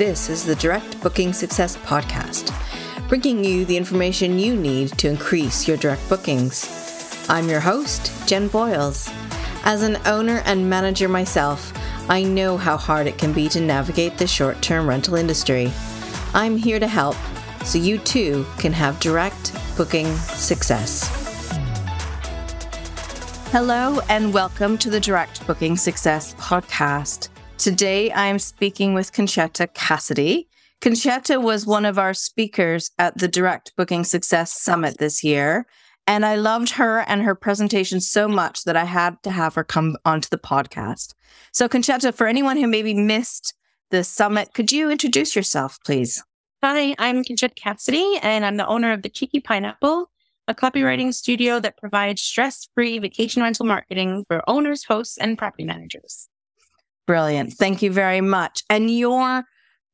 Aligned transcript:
This 0.00 0.30
is 0.30 0.46
the 0.46 0.56
Direct 0.56 0.98
Booking 1.02 1.34
Success 1.34 1.76
Podcast, 1.76 2.50
bringing 3.06 3.44
you 3.44 3.66
the 3.66 3.76
information 3.76 4.38
you 4.38 4.56
need 4.56 4.96
to 4.96 5.10
increase 5.10 5.68
your 5.68 5.76
direct 5.76 6.08
bookings. 6.08 7.26
I'm 7.28 7.50
your 7.50 7.60
host, 7.60 8.10
Jenn 8.26 8.48
Boyles. 8.48 9.10
As 9.64 9.82
an 9.82 9.98
owner 10.06 10.40
and 10.46 10.70
manager 10.70 11.06
myself, 11.06 11.70
I 12.08 12.22
know 12.22 12.56
how 12.56 12.78
hard 12.78 13.08
it 13.08 13.18
can 13.18 13.34
be 13.34 13.46
to 13.50 13.60
navigate 13.60 14.16
the 14.16 14.26
short 14.26 14.62
term 14.62 14.88
rental 14.88 15.16
industry. 15.16 15.70
I'm 16.32 16.56
here 16.56 16.80
to 16.80 16.88
help 16.88 17.16
so 17.62 17.76
you 17.76 17.98
too 17.98 18.46
can 18.56 18.72
have 18.72 19.00
direct 19.00 19.54
booking 19.76 20.16
success. 20.16 21.10
Hello, 23.50 24.00
and 24.08 24.32
welcome 24.32 24.78
to 24.78 24.88
the 24.88 25.00
Direct 25.00 25.46
Booking 25.46 25.76
Success 25.76 26.32
Podcast. 26.36 27.29
Today, 27.60 28.10
I'm 28.12 28.38
speaking 28.38 28.94
with 28.94 29.12
Concetta 29.12 29.66
Cassidy. 29.74 30.48
Concetta 30.80 31.42
was 31.42 31.66
one 31.66 31.84
of 31.84 31.98
our 31.98 32.14
speakers 32.14 32.90
at 32.98 33.18
the 33.18 33.28
Direct 33.28 33.76
Booking 33.76 34.02
Success 34.02 34.58
Summit 34.58 34.96
this 34.96 35.22
year. 35.22 35.66
And 36.06 36.24
I 36.24 36.36
loved 36.36 36.70
her 36.70 37.00
and 37.00 37.20
her 37.20 37.34
presentation 37.34 38.00
so 38.00 38.26
much 38.26 38.64
that 38.64 38.78
I 38.78 38.84
had 38.84 39.22
to 39.24 39.30
have 39.30 39.56
her 39.56 39.62
come 39.62 39.98
onto 40.06 40.30
the 40.30 40.38
podcast. 40.38 41.12
So, 41.52 41.68
Concetta, 41.68 42.14
for 42.14 42.26
anyone 42.26 42.56
who 42.56 42.66
maybe 42.66 42.94
missed 42.94 43.52
the 43.90 44.04
summit, 44.04 44.54
could 44.54 44.72
you 44.72 44.90
introduce 44.90 45.36
yourself, 45.36 45.78
please? 45.84 46.24
Hi, 46.64 46.94
I'm 46.98 47.22
Concetta 47.22 47.56
Cassidy, 47.56 48.20
and 48.22 48.46
I'm 48.46 48.56
the 48.56 48.66
owner 48.66 48.90
of 48.90 49.02
the 49.02 49.10
Cheeky 49.10 49.40
Pineapple, 49.40 50.10
a 50.48 50.54
copywriting 50.54 51.12
studio 51.12 51.60
that 51.60 51.76
provides 51.76 52.22
stress 52.22 52.66
free 52.74 52.98
vacation 52.98 53.42
rental 53.42 53.66
marketing 53.66 54.24
for 54.28 54.42
owners, 54.48 54.84
hosts, 54.84 55.18
and 55.18 55.36
property 55.36 55.64
managers. 55.64 56.30
Brilliant. 57.06 57.54
Thank 57.54 57.82
you 57.82 57.92
very 57.92 58.20
much. 58.20 58.62
And 58.70 58.90
your 58.90 59.44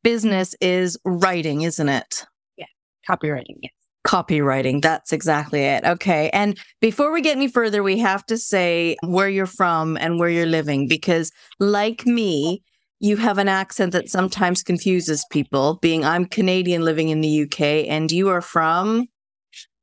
business 0.03 0.55
is 0.61 0.99
writing, 1.05 1.63
isn't 1.63 1.89
it? 1.89 2.27
Yeah, 2.57 2.67
copywriting. 3.09 3.59
Yes. 3.63 3.73
Copywriting. 4.07 4.83
That's 4.83 5.13
exactly 5.13 5.63
it. 5.63 5.85
Okay. 5.85 6.31
And 6.31 6.59
before 6.81 7.13
we 7.13 7.23
get 7.23 7.37
any 7.37 7.49
further, 7.49 7.83
we 7.83 7.99
have 7.99 8.25
to 8.27 8.39
say 8.39 8.97
where 9.03 9.29
you're 9.29 9.47
from 9.47 9.97
and 9.97 10.21
where 10.21 10.29
you're 10.29 10.47
living 10.47 10.87
because, 10.87 11.33
like 11.59 12.07
me, 12.07 12.63
you 13.01 13.17
have 13.17 13.39
an 13.39 13.49
accent 13.49 13.93
that 13.93 14.09
sometimes 14.09 14.63
confuses 14.63 15.27
people, 15.31 15.79
being 15.83 16.05
I'm 16.05 16.25
Canadian 16.25 16.85
living 16.85 17.09
in 17.09 17.21
the 17.21 17.43
UK 17.43 17.89
and 17.89 18.11
you 18.13 18.29
are 18.29 18.41
from? 18.41 19.07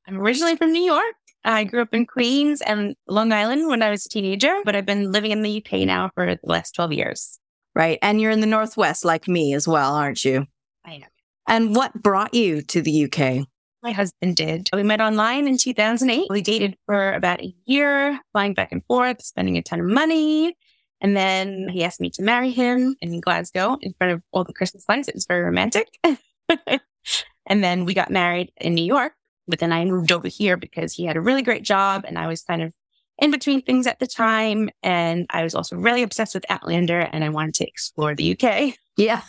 I'm 0.07 0.19
originally 0.19 0.55
from 0.55 0.71
New 0.71 0.83
York. 0.83 1.15
I 1.45 1.63
grew 1.65 1.81
up 1.81 1.93
in 1.93 2.05
Queens 2.05 2.61
and 2.61 2.95
Long 3.07 3.31
Island 3.31 3.67
when 3.67 3.81
I 3.81 3.89
was 3.89 4.05
a 4.05 4.09
teenager, 4.09 4.61
but 4.63 4.75
I've 4.75 4.85
been 4.85 5.11
living 5.11 5.31
in 5.31 5.41
the 5.41 5.63
UK 5.63 5.85
now 5.85 6.09
for 6.15 6.35
the 6.35 6.39
last 6.43 6.73
12 6.75 6.93
years. 6.93 7.39
Right. 7.75 7.99
And 8.01 8.21
you're 8.21 8.31
in 8.31 8.39
the 8.39 8.47
Northwest 8.47 9.03
like 9.03 9.27
me 9.27 9.53
as 9.53 9.67
well, 9.67 9.95
aren't 9.95 10.23
you? 10.23 10.45
I 10.85 10.93
am. 10.93 11.03
And 11.47 11.75
what 11.75 11.93
brought 12.01 12.33
you 12.33 12.61
to 12.61 12.81
the 12.81 13.05
UK? 13.05 13.47
My 13.81 13.91
husband 13.91 14.37
did. 14.37 14.69
We 14.71 14.83
met 14.83 15.01
online 15.01 15.47
in 15.47 15.57
2008. 15.57 16.27
We 16.29 16.41
dated 16.41 16.77
for 16.85 17.13
about 17.13 17.41
a 17.41 17.53
year, 17.65 18.19
flying 18.31 18.53
back 18.53 18.71
and 18.71 18.85
forth, 18.85 19.21
spending 19.21 19.57
a 19.57 19.61
ton 19.61 19.81
of 19.81 19.87
money. 19.87 20.55
And 21.01 21.17
then 21.17 21.67
he 21.67 21.83
asked 21.83 21.99
me 21.99 22.09
to 22.11 22.21
marry 22.21 22.51
him 22.51 22.95
in 23.01 23.19
Glasgow 23.19 23.77
in 23.81 23.93
front 23.97 24.13
of 24.13 24.21
all 24.31 24.45
the 24.45 24.53
Christmas 24.53 24.85
lights. 24.87 25.09
It 25.09 25.15
was 25.15 25.25
very 25.25 25.41
romantic. 25.41 25.99
and 26.05 27.63
then 27.63 27.83
we 27.83 27.93
got 27.93 28.09
married 28.09 28.53
in 28.61 28.73
New 28.73 28.85
York 28.85 29.13
but 29.47 29.59
then 29.59 29.71
I 29.71 29.85
moved 29.85 30.11
over 30.11 30.27
here 30.27 30.57
because 30.57 30.93
he 30.93 31.05
had 31.05 31.17
a 31.17 31.21
really 31.21 31.41
great 31.41 31.63
job 31.63 32.05
and 32.07 32.17
I 32.17 32.27
was 32.27 32.41
kind 32.41 32.61
of 32.61 32.71
in 33.19 33.31
between 33.31 33.61
things 33.61 33.87
at 33.87 33.99
the 33.99 34.07
time. 34.07 34.69
And 34.81 35.25
I 35.29 35.43
was 35.43 35.55
also 35.55 35.75
really 35.75 36.03
obsessed 36.03 36.33
with 36.33 36.45
Outlander 36.49 36.99
and 36.99 37.23
I 37.23 37.29
wanted 37.29 37.55
to 37.55 37.67
explore 37.67 38.15
the 38.15 38.37
UK. 38.37 38.75
Yeah. 38.97 39.21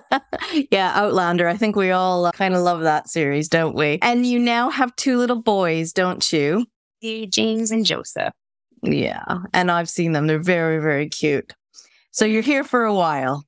yeah, 0.70 0.92
Outlander. 0.94 1.48
I 1.48 1.56
think 1.56 1.76
we 1.76 1.90
all 1.90 2.26
uh, 2.26 2.32
kind 2.32 2.54
of 2.54 2.62
love 2.62 2.82
that 2.82 3.08
series, 3.08 3.48
don't 3.48 3.74
we? 3.74 3.98
And 4.02 4.26
you 4.26 4.38
now 4.38 4.70
have 4.70 4.94
two 4.96 5.18
little 5.18 5.40
boys, 5.40 5.92
don't 5.92 6.32
you? 6.32 6.66
James 7.02 7.70
and 7.70 7.84
Joseph. 7.84 8.32
Yeah. 8.82 9.22
And 9.52 9.70
I've 9.70 9.88
seen 9.88 10.12
them. 10.12 10.26
They're 10.26 10.38
very, 10.38 10.78
very 10.78 11.08
cute. 11.08 11.52
So 12.10 12.24
you're 12.24 12.42
here 12.42 12.64
for 12.64 12.84
a 12.84 12.94
while. 12.94 13.44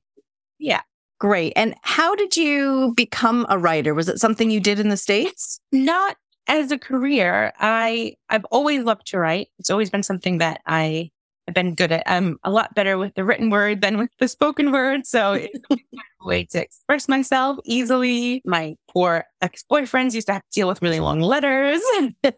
Yeah. 0.59 0.81
Great. 1.19 1.53
And 1.55 1.75
how 1.81 2.13
did 2.15 2.35
you 2.35 2.93
become 2.95 3.45
a 3.49 3.57
writer? 3.57 3.93
Was 3.93 4.09
it 4.09 4.19
something 4.19 4.51
you 4.51 4.59
did 4.59 4.79
in 4.79 4.89
the 4.89 4.97
States? 4.97 5.59
Not 5.71 6.17
as 6.47 6.71
a 6.71 6.77
career. 6.77 7.53
I 7.59 8.15
I've 8.29 8.45
always 8.45 8.83
loved 8.83 9.07
to 9.07 9.19
write. 9.19 9.47
It's 9.59 9.69
always 9.69 9.89
been 9.89 10.03
something 10.03 10.39
that 10.39 10.61
I 10.65 11.11
have 11.47 11.55
been 11.55 11.75
good 11.75 11.91
at. 11.91 12.03
I'm 12.05 12.37
a 12.43 12.51
lot 12.51 12.75
better 12.75 12.97
with 12.97 13.13
the 13.15 13.23
written 13.23 13.49
word 13.49 13.81
than 13.81 13.97
with 13.97 14.09
the 14.19 14.27
spoken 14.27 14.71
word. 14.71 15.05
So 15.05 15.33
it's 15.33 15.59
a 15.71 16.27
way 16.27 16.45
to 16.45 16.61
express 16.61 17.07
myself 17.07 17.59
easily. 17.65 18.41
My 18.45 18.75
poor 18.89 19.25
ex-boyfriends 19.41 20.13
used 20.13 20.27
to 20.27 20.33
have 20.33 20.41
to 20.41 20.51
deal 20.53 20.67
with 20.67 20.81
really 20.81 20.99
long 20.99 21.21
letters. 21.21 21.81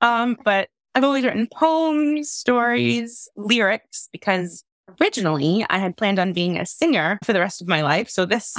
um, 0.00 0.36
but 0.44 0.68
I've 0.94 1.04
always 1.04 1.24
written 1.24 1.48
poems, 1.52 2.30
stories, 2.30 3.28
lyrics 3.36 4.08
because 4.10 4.64
originally 5.00 5.64
I 5.68 5.78
had 5.78 5.96
planned 5.96 6.18
on 6.18 6.32
being 6.32 6.58
a 6.58 6.66
singer 6.66 7.18
for 7.24 7.32
the 7.32 7.40
rest 7.40 7.60
of 7.60 7.68
my 7.68 7.82
life. 7.82 8.08
So 8.08 8.24
this. 8.24 8.54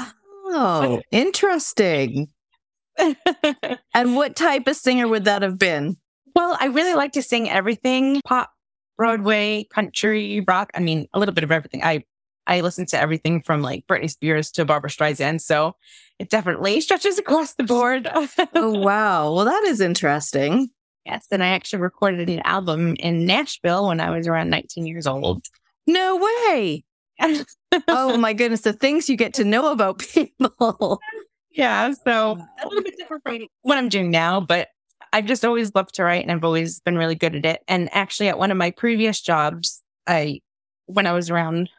Oh, 0.51 1.01
interesting. 1.11 2.27
and 3.93 4.15
what 4.15 4.35
type 4.35 4.67
of 4.67 4.75
singer 4.75 5.07
would 5.07 5.25
that 5.25 5.41
have 5.41 5.57
been? 5.57 5.97
Well, 6.35 6.57
I 6.59 6.67
really 6.67 6.93
like 6.93 7.13
to 7.13 7.21
sing 7.21 7.49
everything 7.49 8.21
pop, 8.25 8.51
Broadway, 8.97 9.67
country, 9.73 10.43
rock. 10.47 10.71
I 10.75 10.79
mean, 10.79 11.07
a 11.13 11.19
little 11.19 11.33
bit 11.33 11.43
of 11.43 11.51
everything. 11.51 11.83
I 11.83 12.03
I 12.47 12.61
listen 12.61 12.87
to 12.87 12.99
everything 12.99 13.43
from 13.43 13.61
like 13.61 13.85
Britney 13.87 14.09
Spears 14.09 14.51
to 14.53 14.65
Barbra 14.65 14.89
Streisand. 14.89 15.41
So 15.41 15.75
it 16.17 16.29
definitely 16.29 16.81
stretches 16.81 17.19
across 17.19 17.53
the 17.53 17.63
board. 17.63 18.09
oh, 18.11 18.79
wow. 18.79 19.33
Well, 19.33 19.45
that 19.45 19.63
is 19.65 19.79
interesting. 19.79 20.69
Yes. 21.05 21.27
And 21.31 21.43
I 21.43 21.49
actually 21.49 21.81
recorded 21.81 22.29
an 22.29 22.41
album 22.43 22.95
in 22.99 23.25
Nashville 23.25 23.87
when 23.87 23.99
I 23.99 24.09
was 24.09 24.27
around 24.27 24.49
19 24.49 24.85
years 24.87 25.05
old. 25.07 25.45
No 25.89 26.17
way. 26.17 26.83
oh 27.87 28.15
my 28.17 28.33
goodness, 28.33 28.61
the 28.61 28.73
things 28.73 29.09
you 29.09 29.17
get 29.17 29.33
to 29.33 29.43
know 29.43 29.71
about 29.71 29.99
people. 29.99 31.01
Yeah, 31.51 31.91
so 32.05 32.33
uh, 32.33 32.63
a 32.63 32.67
little 32.67 32.83
bit 32.83 32.95
different 32.95 33.23
from 33.23 33.47
what 33.63 33.79
I'm 33.79 33.89
doing 33.89 34.11
now, 34.11 34.39
but 34.39 34.67
I've 35.11 35.25
just 35.25 35.43
always 35.43 35.73
loved 35.73 35.95
to 35.95 36.03
write 36.03 36.21
and 36.21 36.31
I've 36.31 36.43
always 36.43 36.79
been 36.79 36.95
really 36.95 37.15
good 37.15 37.35
at 37.35 37.43
it. 37.43 37.61
And 37.67 37.89
actually, 37.91 38.29
at 38.29 38.37
one 38.37 38.51
of 38.51 38.57
my 38.57 38.69
previous 38.69 39.19
jobs, 39.19 39.81
I, 40.05 40.41
when 40.85 41.07
I 41.07 41.13
was 41.13 41.31
around 41.31 41.69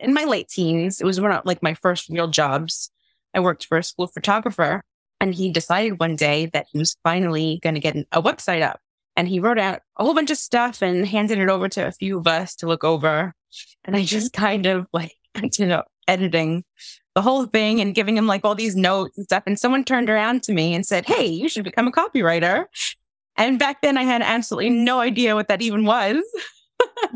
in 0.00 0.14
my 0.14 0.24
late 0.24 0.48
teens, 0.48 1.00
it 1.00 1.04
was 1.04 1.20
one 1.20 1.30
of 1.30 1.46
like 1.46 1.62
my 1.62 1.74
first 1.74 2.08
real 2.08 2.26
jobs. 2.26 2.90
I 3.34 3.40
worked 3.40 3.66
for 3.66 3.78
a 3.78 3.84
school 3.84 4.08
photographer 4.08 4.82
and 5.20 5.32
he 5.32 5.52
decided 5.52 6.00
one 6.00 6.16
day 6.16 6.46
that 6.46 6.66
he 6.72 6.78
was 6.78 6.96
finally 7.04 7.60
going 7.62 7.76
to 7.76 7.80
get 7.80 7.96
a 8.10 8.20
website 8.20 8.62
up. 8.62 8.80
And 9.16 9.28
he 9.28 9.38
wrote 9.38 9.60
out 9.60 9.80
a 9.96 10.04
whole 10.04 10.14
bunch 10.14 10.32
of 10.32 10.38
stuff 10.38 10.82
and 10.82 11.06
handed 11.06 11.38
it 11.38 11.48
over 11.48 11.68
to 11.68 11.86
a 11.86 11.92
few 11.92 12.18
of 12.18 12.26
us 12.26 12.56
to 12.56 12.66
look 12.66 12.82
over. 12.82 13.32
And 13.84 13.96
I 13.96 14.04
just 14.04 14.32
kind 14.32 14.66
of 14.66 14.86
like, 14.92 15.14
you 15.58 15.66
know, 15.66 15.82
editing 16.06 16.64
the 17.14 17.22
whole 17.22 17.46
thing 17.46 17.80
and 17.80 17.94
giving 17.94 18.16
him 18.16 18.26
like 18.26 18.44
all 18.44 18.54
these 18.54 18.76
notes 18.76 19.16
and 19.16 19.24
stuff. 19.24 19.44
And 19.46 19.58
someone 19.58 19.84
turned 19.84 20.10
around 20.10 20.42
to 20.44 20.52
me 20.52 20.74
and 20.74 20.84
said, 20.84 21.06
Hey, 21.06 21.26
you 21.26 21.48
should 21.48 21.64
become 21.64 21.86
a 21.86 21.92
copywriter. 21.92 22.66
And 23.36 23.58
back 23.58 23.82
then 23.82 23.96
I 23.96 24.02
had 24.02 24.22
absolutely 24.22 24.70
no 24.70 25.00
idea 25.00 25.34
what 25.34 25.48
that 25.48 25.62
even 25.62 25.84
was. 25.84 26.22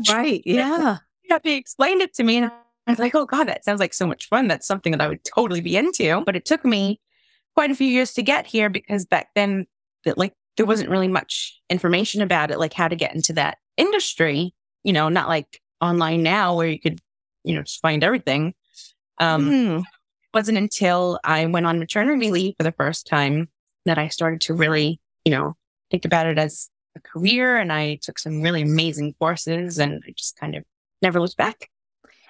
right. 0.09 0.41
Yeah. 0.45 0.97
yeah. 1.29 1.39
They 1.43 1.55
explained 1.55 2.01
it 2.01 2.13
to 2.15 2.23
me 2.23 2.37
and 2.37 2.51
I 2.89 2.91
was 2.91 2.99
like, 2.99 3.13
oh 3.13 3.25
God, 3.25 3.47
that 3.47 3.63
sounds 3.63 3.79
like 3.79 3.93
so 3.93 4.07
much 4.07 4.27
fun. 4.27 4.47
That's 4.47 4.65
something 4.65 4.91
that 4.93 5.01
I 5.01 5.07
would 5.07 5.23
totally 5.23 5.61
be 5.61 5.77
into. 5.77 6.23
But 6.25 6.35
it 6.35 6.45
took 6.45 6.65
me 6.65 6.99
quite 7.53 7.69
a 7.69 7.75
few 7.75 7.87
years 7.87 8.13
to 8.13 8.23
get 8.23 8.47
here 8.47 8.67
because 8.67 9.05
back 9.05 9.29
then, 9.35 9.67
that 10.05 10.17
like 10.17 10.33
there 10.57 10.65
wasn't 10.65 10.89
really 10.89 11.07
much 11.07 11.61
information 11.69 12.21
about 12.21 12.51
it, 12.51 12.57
like 12.57 12.73
how 12.73 12.87
to 12.87 12.95
get 12.95 13.13
into 13.13 13.33
that 13.33 13.57
industry. 13.77 14.55
You 14.83 14.93
know, 14.93 15.07
not 15.07 15.27
like 15.27 15.61
online 15.81 16.23
now 16.23 16.55
where 16.55 16.67
you 16.67 16.79
could, 16.79 16.99
you 17.43 17.55
know, 17.55 17.63
just 17.63 17.81
find 17.81 18.03
everything. 18.03 18.53
Um, 19.19 19.49
mm. 19.49 19.83
wasn't 20.33 20.57
until 20.57 21.19
I 21.23 21.45
went 21.45 21.65
on 21.65 21.79
maternity 21.79 22.31
leave 22.31 22.55
for 22.57 22.63
the 22.63 22.71
first 22.71 23.07
time 23.07 23.49
that 23.85 23.97
I 23.97 24.07
started 24.07 24.41
to 24.41 24.53
really, 24.53 24.99
you 25.25 25.31
know, 25.31 25.55
think 25.91 26.05
about 26.05 26.27
it 26.27 26.37
as 26.37 26.69
a 26.95 26.99
career. 27.01 27.57
And 27.57 27.71
I 27.73 27.99
took 28.01 28.19
some 28.19 28.41
really 28.41 28.61
amazing 28.61 29.15
courses 29.19 29.79
and 29.79 30.01
I 30.07 30.11
just 30.15 30.37
kind 30.37 30.55
of 30.55 30.63
never 31.01 31.19
looked 31.19 31.37
back. 31.37 31.69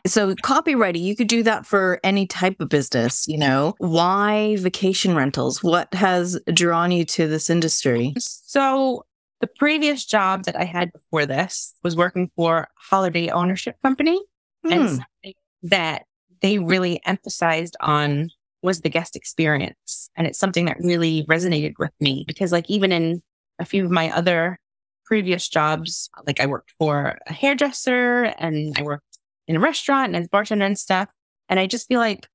So, 0.07 0.33
copywriting, 0.35 1.01
you 1.01 1.15
could 1.15 1.27
do 1.27 1.43
that 1.43 1.65
for 1.65 1.99
any 2.03 2.25
type 2.25 2.61
of 2.61 2.69
business, 2.69 3.27
you 3.27 3.37
know. 3.37 3.75
Why 3.79 4.55
vacation 4.57 5.13
rentals? 5.13 5.61
What 5.61 5.93
has 5.93 6.39
drawn 6.53 6.91
you 6.91 7.03
to 7.05 7.27
this 7.27 7.49
industry? 7.49 8.13
So, 8.17 9.05
the 9.41 9.47
previous 9.47 10.05
job 10.05 10.43
that 10.43 10.55
I 10.55 10.65
had 10.65 10.91
before 10.91 11.25
this 11.25 11.75
was 11.83 11.95
working 11.95 12.29
for 12.35 12.59
a 12.59 12.67
holiday 12.75 13.29
ownership 13.29 13.75
company. 13.81 14.21
Hmm. 14.65 14.73
And 14.73 14.89
something 14.89 15.33
that 15.63 16.03
they 16.41 16.59
really 16.59 17.01
emphasized 17.05 17.75
on 17.79 18.29
was 18.61 18.81
the 18.81 18.89
guest 18.89 19.15
experience. 19.15 20.09
And 20.15 20.27
it's 20.27 20.39
something 20.39 20.65
that 20.65 20.77
really 20.79 21.25
resonated 21.29 21.73
with 21.79 21.91
me 21.99 22.25
because, 22.27 22.51
like, 22.51 22.69
even 22.69 22.91
in 22.91 23.21
a 23.57 23.65
few 23.65 23.85
of 23.85 23.91
my 23.91 24.11
other 24.11 24.59
previous 25.05 25.47
jobs, 25.47 26.09
like 26.27 26.39
I 26.39 26.45
worked 26.45 26.73
for 26.77 27.17
a 27.25 27.33
hairdresser 27.33 28.25
and 28.37 28.77
I 28.77 28.83
worked 28.83 29.17
in 29.47 29.55
a 29.55 29.59
restaurant 29.59 30.13
and 30.13 30.23
as 30.23 30.27
bartender 30.27 30.65
and 30.65 30.77
stuff. 30.77 31.09
And 31.47 31.59
I 31.59 31.67
just 31.67 31.87
feel 31.87 31.99
like, 31.99 32.27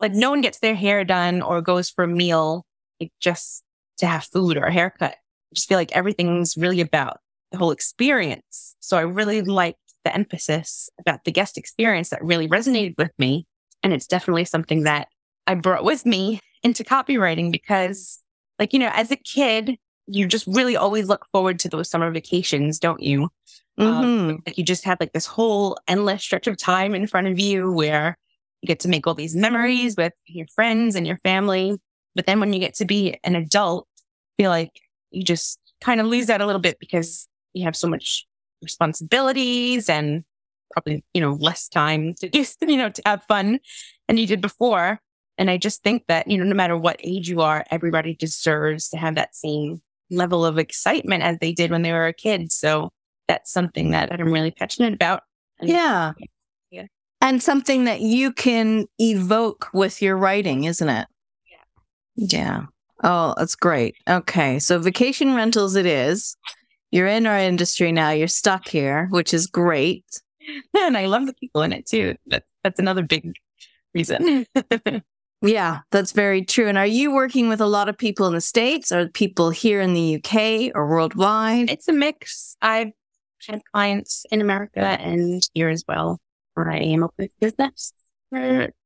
like 0.00 0.12
no 0.12 0.30
one 0.30 0.40
gets 0.40 0.60
their 0.60 0.74
hair 0.74 1.04
done 1.04 1.42
or 1.42 1.60
goes 1.60 1.90
for 1.90 2.04
a 2.04 2.08
meal 2.08 2.64
like 3.00 3.12
just 3.20 3.62
to 3.98 4.06
have 4.06 4.24
food 4.24 4.56
or 4.56 4.64
a 4.64 4.72
haircut. 4.72 5.16
Just 5.54 5.68
feel 5.68 5.78
like 5.78 5.92
everything's 5.92 6.56
really 6.56 6.80
about 6.80 7.18
the 7.52 7.58
whole 7.58 7.70
experience. 7.70 8.76
So 8.80 8.96
I 8.96 9.02
really 9.02 9.42
liked 9.42 9.78
the 10.04 10.14
emphasis 10.14 10.90
about 11.00 11.24
the 11.24 11.32
guest 11.32 11.56
experience 11.56 12.10
that 12.10 12.22
really 12.22 12.48
resonated 12.48 12.94
with 12.98 13.12
me. 13.18 13.46
And 13.82 13.92
it's 13.92 14.06
definitely 14.06 14.44
something 14.44 14.82
that 14.82 15.08
I 15.46 15.54
brought 15.54 15.84
with 15.84 16.04
me 16.04 16.40
into 16.62 16.84
copywriting 16.84 17.52
because 17.52 18.20
like, 18.58 18.72
you 18.72 18.78
know, 18.78 18.90
as 18.92 19.10
a 19.10 19.16
kid, 19.16 19.76
you 20.06 20.26
just 20.26 20.46
really 20.46 20.76
always 20.76 21.08
look 21.08 21.26
forward 21.32 21.58
to 21.60 21.68
those 21.68 21.88
summer 21.88 22.10
vacations, 22.10 22.78
don't 22.78 23.02
you? 23.02 23.28
Um, 23.78 23.86
mm-hmm. 23.86 24.30
Um, 24.30 24.42
you 24.54 24.64
just 24.64 24.84
have 24.84 24.98
like 25.00 25.12
this 25.12 25.26
whole 25.26 25.78
endless 25.88 26.22
stretch 26.22 26.46
of 26.46 26.56
time 26.56 26.94
in 26.94 27.06
front 27.06 27.26
of 27.26 27.38
you 27.38 27.72
where 27.72 28.16
you 28.62 28.66
get 28.66 28.80
to 28.80 28.88
make 28.88 29.06
all 29.06 29.14
these 29.14 29.34
memories 29.34 29.96
with 29.96 30.12
your 30.26 30.46
friends 30.54 30.94
and 30.94 31.06
your 31.06 31.18
family. 31.18 31.76
But 32.14 32.26
then 32.26 32.40
when 32.40 32.52
you 32.52 32.60
get 32.60 32.74
to 32.76 32.84
be 32.84 33.18
an 33.24 33.34
adult, 33.34 33.86
I 34.38 34.42
feel 34.42 34.50
like 34.50 34.80
you 35.14 35.22
just 35.22 35.58
kind 35.80 36.00
of 36.00 36.06
lose 36.06 36.26
that 36.26 36.40
a 36.40 36.46
little 36.46 36.60
bit 36.60 36.78
because 36.78 37.28
you 37.52 37.64
have 37.64 37.76
so 37.76 37.88
much 37.88 38.26
responsibilities 38.62 39.88
and 39.88 40.24
probably, 40.72 41.04
you 41.14 41.20
know, 41.20 41.34
less 41.34 41.68
time 41.68 42.14
to 42.20 42.28
just, 42.28 42.58
you 42.66 42.76
know, 42.76 42.88
to 42.90 43.02
have 43.06 43.22
fun 43.24 43.60
than 44.08 44.16
you 44.16 44.26
did 44.26 44.40
before. 44.40 45.00
And 45.36 45.50
I 45.50 45.56
just 45.56 45.82
think 45.82 46.04
that, 46.08 46.28
you 46.28 46.38
know, 46.38 46.44
no 46.44 46.54
matter 46.54 46.76
what 46.76 47.00
age 47.02 47.28
you 47.28 47.40
are, 47.40 47.64
everybody 47.70 48.14
deserves 48.14 48.88
to 48.90 48.96
have 48.96 49.16
that 49.16 49.34
same 49.34 49.82
level 50.10 50.44
of 50.44 50.58
excitement 50.58 51.22
as 51.22 51.38
they 51.40 51.52
did 51.52 51.70
when 51.70 51.82
they 51.82 51.92
were 51.92 52.06
a 52.06 52.12
kid. 52.12 52.52
So 52.52 52.90
that's 53.26 53.52
something 53.52 53.90
that 53.90 54.12
I'm 54.12 54.32
really 54.32 54.50
passionate 54.50 54.94
about. 54.94 55.22
And 55.58 55.68
yeah. 55.68 56.12
Yeah. 56.70 56.86
And 57.20 57.42
something 57.42 57.84
that 57.84 58.00
you 58.00 58.32
can 58.32 58.86
evoke 59.00 59.68
with 59.72 60.02
your 60.02 60.16
writing, 60.16 60.64
isn't 60.64 60.88
it? 60.88 61.06
Yeah. 61.50 61.56
Yeah. 62.16 62.66
Oh, 63.04 63.34
that's 63.36 63.54
great. 63.54 63.96
Okay. 64.08 64.58
So 64.58 64.78
vacation 64.78 65.34
rentals 65.34 65.76
it 65.76 65.86
is. 65.86 66.36
You're 66.90 67.06
in 67.06 67.26
our 67.26 67.38
industry 67.38 67.92
now. 67.92 68.10
You're 68.10 68.28
stuck 68.28 68.66
here, 68.66 69.08
which 69.10 69.32
is 69.32 69.46
great. 69.46 70.04
And 70.76 70.94
I 70.98 71.06
love 71.06 71.24
the 71.24 71.32
people 71.32 71.62
in 71.62 71.72
it 71.72 71.86
too. 71.86 72.16
That's 72.26 72.78
another 72.78 73.02
big 73.02 73.32
reason. 73.94 74.44
Yeah, 75.44 75.80
that's 75.90 76.12
very 76.12 76.42
true. 76.42 76.68
And 76.68 76.78
are 76.78 76.86
you 76.86 77.12
working 77.12 77.50
with 77.50 77.60
a 77.60 77.66
lot 77.66 77.90
of 77.90 77.98
people 77.98 78.26
in 78.26 78.32
the 78.32 78.40
States 78.40 78.90
or 78.90 79.08
people 79.08 79.50
here 79.50 79.82
in 79.82 79.92
the 79.92 80.16
UK 80.16 80.72
or 80.74 80.88
worldwide? 80.88 81.70
It's 81.70 81.86
a 81.86 81.92
mix. 81.92 82.56
I've 82.62 82.92
had 83.46 83.60
clients 83.72 84.24
in 84.30 84.40
America 84.40 84.80
and 84.80 85.42
here 85.52 85.68
as 85.68 85.84
well, 85.86 86.18
where 86.54 86.70
I 86.70 86.78
am 86.78 87.04
open 87.04 87.28
business 87.40 87.92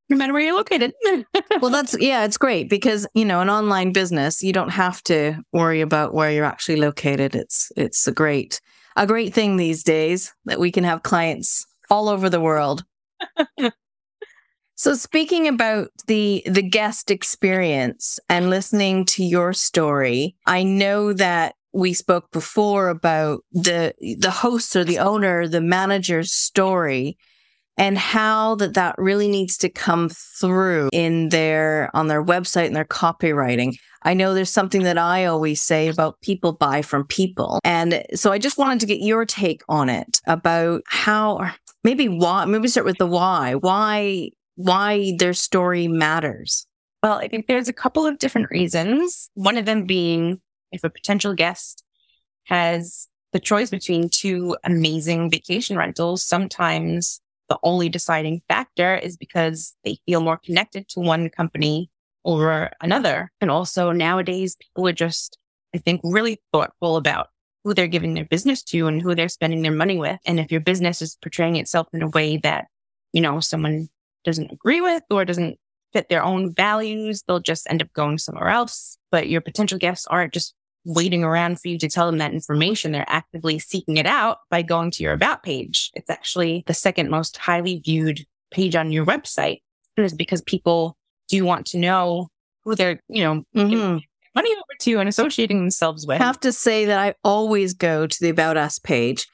no 0.08 0.16
matter 0.16 0.32
where 0.32 0.43
you're 0.43 0.56
located. 0.56 0.93
well, 1.60 1.70
that's, 1.70 1.96
yeah, 2.00 2.25
it's 2.25 2.38
great 2.38 2.69
because, 2.69 3.06
you 3.14 3.25
know, 3.25 3.40
an 3.40 3.50
online 3.50 3.93
business, 3.93 4.43
you 4.43 4.52
don't 4.52 4.70
have 4.70 5.02
to 5.05 5.37
worry 5.52 5.81
about 5.81 6.14
where 6.14 6.31
you're 6.31 6.44
actually 6.44 6.76
located. 6.76 7.34
It's, 7.34 7.70
it's 7.76 8.06
a 8.06 8.12
great, 8.12 8.60
a 8.96 9.06
great 9.06 9.34
thing 9.34 9.56
these 9.56 9.82
days 9.82 10.34
that 10.46 10.60
we 10.60 10.70
can 10.70 10.84
have 10.84 11.02
clients 11.02 11.66
all 11.90 12.08
over 12.08 12.31
the 12.31 12.40
world. 12.40 12.84
So 14.78 14.94
speaking 14.94 15.49
about 15.49 15.90
the 16.06 16.40
the 16.46 16.62
guest 16.62 17.11
experience 17.11 18.20
and 18.28 18.49
listening 18.49 19.06
to 19.06 19.25
your 19.25 19.52
story, 19.52 20.37
I 20.46 20.62
know 20.62 21.12
that 21.14 21.56
we 21.72 21.93
spoke 21.94 22.31
before 22.31 22.88
about 22.88 23.40
the 23.50 23.93
the 24.20 24.31
host 24.31 24.76
or 24.76 24.84
the 24.84 25.00
owner, 25.00 25.49
the 25.49 25.61
manager's 25.61 26.31
story 26.31 27.19
and 27.78 27.96
how 27.96 28.56
that 28.56 28.75
that 28.75 28.96
really 28.98 29.28
needs 29.28 29.56
to 29.58 29.69
come 29.69 30.08
through 30.10 30.88
in 30.92 31.28
their 31.30 31.90
on 31.94 32.08
their 32.08 32.22
website 32.22 32.66
and 32.66 32.76
their 32.76 32.84
copywriting. 32.84 33.75
I 34.02 34.14
know 34.14 34.34
there's 34.34 34.50
something 34.50 34.82
that 34.82 34.98
I 34.98 35.25
always 35.25 35.62
say 35.62 35.88
about 35.88 36.20
people 36.20 36.52
buy 36.52 36.82
from 36.82 37.06
people. 37.06 37.60
And 37.64 38.04
so 38.14 38.32
I 38.32 38.38
just 38.38 38.58
wanted 38.58 38.80
to 38.80 38.86
get 38.86 39.00
your 39.00 39.25
take 39.25 39.62
on 39.69 39.88
it 39.88 40.20
about 40.26 40.82
how 40.86 41.50
maybe 41.84 42.08
why 42.08 42.44
maybe 42.44 42.69
start 42.69 42.86
with 42.86 42.98
the 42.98 43.06
why. 43.06 43.54
Why 43.54 44.30
why 44.56 45.12
their 45.19 45.34
story 45.34 45.88
matters? 45.88 46.66
Well, 47.02 47.19
I 47.19 47.28
think 47.28 47.46
there's 47.46 47.69
a 47.69 47.72
couple 47.72 48.06
of 48.06 48.19
different 48.19 48.50
reasons. 48.50 49.30
One 49.34 49.56
of 49.56 49.66
them 49.66 49.86
being 49.86 50.40
if 50.72 50.84
a 50.84 50.90
potential 50.90 51.34
guest 51.34 51.84
has 52.44 53.08
the 53.32 53.38
choice 53.38 53.70
between 53.70 54.08
two 54.08 54.56
amazing 54.64 55.30
vacation 55.30 55.76
rentals, 55.76 56.22
sometimes 56.22 57.20
the 57.48 57.58
only 57.62 57.88
deciding 57.88 58.42
factor 58.48 58.94
is 58.94 59.16
because 59.16 59.74
they 59.84 59.98
feel 60.06 60.20
more 60.20 60.36
connected 60.36 60.88
to 60.88 61.00
one 61.00 61.30
company 61.30 61.90
over 62.24 62.70
another. 62.80 63.30
And 63.40 63.50
also 63.50 63.90
nowadays, 63.92 64.56
people 64.56 64.87
are 64.87 64.92
just, 64.92 65.38
I 65.75 65.78
think, 65.78 66.00
really 66.04 66.38
thoughtful 66.52 66.96
about 66.96 67.28
who 67.64 67.75
they're 67.75 67.87
giving 67.87 68.14
their 68.14 68.25
business 68.25 68.62
to 68.64 68.87
and 68.87 69.00
who 69.00 69.14
they're 69.14 69.28
spending 69.28 69.62
their 69.62 69.73
money 69.73 69.99
with. 69.99 70.18
And 70.26 70.38
if 70.38 70.52
your 70.52 70.61
business 70.61 71.02
is 71.02 71.16
portraying 71.20 71.56
itself 71.56 71.88
in 71.92 72.02
a 72.02 72.08
way 72.08 72.37
that, 72.38 72.66
you 73.12 73.20
know, 73.20 73.40
someone 73.40 73.88
doesn't 74.25 74.52
agree 74.52 74.80
with 74.80 75.02
or 75.11 75.25
doesn't 75.25 75.58
fit 75.92 76.08
their 76.08 76.23
own 76.23 76.54
values, 76.54 77.23
they'll 77.26 77.40
just 77.40 77.66
end 77.70 77.82
up 77.82 77.92
going 77.92 78.18
somewhere 78.18 78.49
else. 78.49 78.99
But 79.11 79.28
your 79.28 79.40
potential 79.40 79.78
guests 79.78 80.06
aren't 80.06 80.34
just 80.34 80.54
waiting 80.85 81.25
around 81.25 81.61
for 81.61 81.68
you 81.68 81.78
to 81.78 81.88
tell 81.88 82.06
them 82.06 82.18
that 82.18 82.32
information. 82.32 82.92
They're 82.92 83.04
actively 83.08 83.58
seeking 83.58 83.97
it 83.97 84.06
out 84.06 84.38
by 84.50 84.62
going 84.62 84.90
to 84.92 85.02
your 85.02 85.12
about 85.12 85.42
page. 85.42 85.90
It's 85.94 86.11
actually 86.11 86.64
the 86.66 86.75
second 86.75 87.11
most 87.11 87.37
highly 87.37 87.80
viewed 87.85 88.25
page 88.50 88.75
on 88.75 88.92
your 88.92 89.04
website. 89.04 89.61
And 89.97 90.04
it's 90.04 90.14
because 90.14 90.42
people 90.42 90.97
do 91.28 91.44
want 91.44 91.66
to 91.68 91.78
know 91.78 92.28
who 92.64 92.75
they're, 92.75 93.00
you 93.08 93.23
know, 93.23 93.44
mm-hmm. 93.54 93.99
money 94.35 94.50
over 94.52 94.76
to 94.80 94.99
and 94.99 95.08
associating 95.08 95.58
themselves 95.58 96.06
with. 96.06 96.20
I 96.20 96.25
have 96.25 96.40
to 96.40 96.52
say 96.52 96.87
that 96.87 96.99
I 96.99 97.14
always 97.25 97.75
go 97.75 98.06
to 98.06 98.18
the 98.20 98.30
about 98.30 98.56
us 98.56 98.78
page 98.78 99.26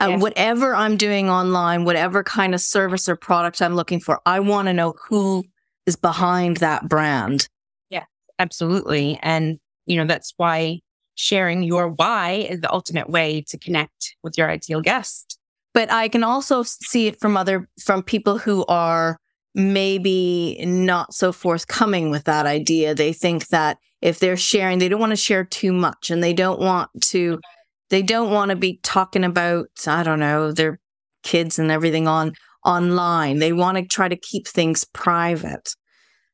uh, 0.00 0.08
yes. 0.10 0.22
whatever 0.22 0.74
I'm 0.74 0.96
doing 0.96 1.30
online, 1.30 1.84
whatever 1.84 2.22
kind 2.22 2.54
of 2.54 2.60
service 2.60 3.08
or 3.08 3.16
product 3.16 3.62
I'm 3.62 3.74
looking 3.74 4.00
for, 4.00 4.20
I 4.26 4.40
want 4.40 4.68
to 4.68 4.74
know 4.74 4.94
who 5.08 5.44
is 5.86 5.96
behind 5.96 6.58
that 6.58 6.88
brand. 6.88 7.48
Yeah, 7.88 8.04
absolutely. 8.38 9.18
And, 9.22 9.58
you 9.86 9.96
know, 9.96 10.04
that's 10.04 10.34
why 10.36 10.80
sharing 11.16 11.62
your 11.62 11.88
why 11.88 12.46
is 12.48 12.60
the 12.60 12.72
ultimate 12.72 13.10
way 13.10 13.42
to 13.48 13.58
connect 13.58 14.14
with 14.22 14.38
your 14.38 14.48
ideal 14.48 14.80
guest. 14.80 15.38
But 15.74 15.90
I 15.90 16.08
can 16.08 16.22
also 16.22 16.62
see 16.62 17.08
it 17.08 17.20
from 17.20 17.36
other, 17.36 17.68
from 17.82 18.02
people 18.02 18.38
who 18.38 18.64
are 18.66 19.18
maybe 19.54 20.58
not 20.64 21.14
so 21.14 21.32
forthcoming 21.32 22.10
with 22.10 22.24
that 22.24 22.46
idea. 22.46 22.94
They 22.94 23.12
think 23.12 23.48
that 23.48 23.78
if 24.00 24.18
they're 24.18 24.36
sharing, 24.36 24.78
they 24.78 24.88
don't 24.88 25.00
want 25.00 25.10
to 25.10 25.16
share 25.16 25.44
too 25.44 25.72
much 25.72 26.10
and 26.10 26.22
they 26.22 26.32
don't 26.32 26.60
want 26.60 26.90
to 27.00 27.40
they 27.88 28.02
don't 28.02 28.32
want 28.32 28.50
to 28.50 28.56
be 28.56 28.80
talking 28.82 29.24
about, 29.24 29.68
I 29.86 30.02
don't 30.02 30.18
know, 30.18 30.50
their 30.50 30.80
kids 31.22 31.58
and 31.58 31.70
everything 31.70 32.08
on 32.08 32.32
online. 32.64 33.38
They 33.38 33.52
want 33.52 33.78
to 33.78 33.84
try 33.84 34.08
to 34.08 34.16
keep 34.16 34.46
things 34.48 34.84
private. 34.84 35.74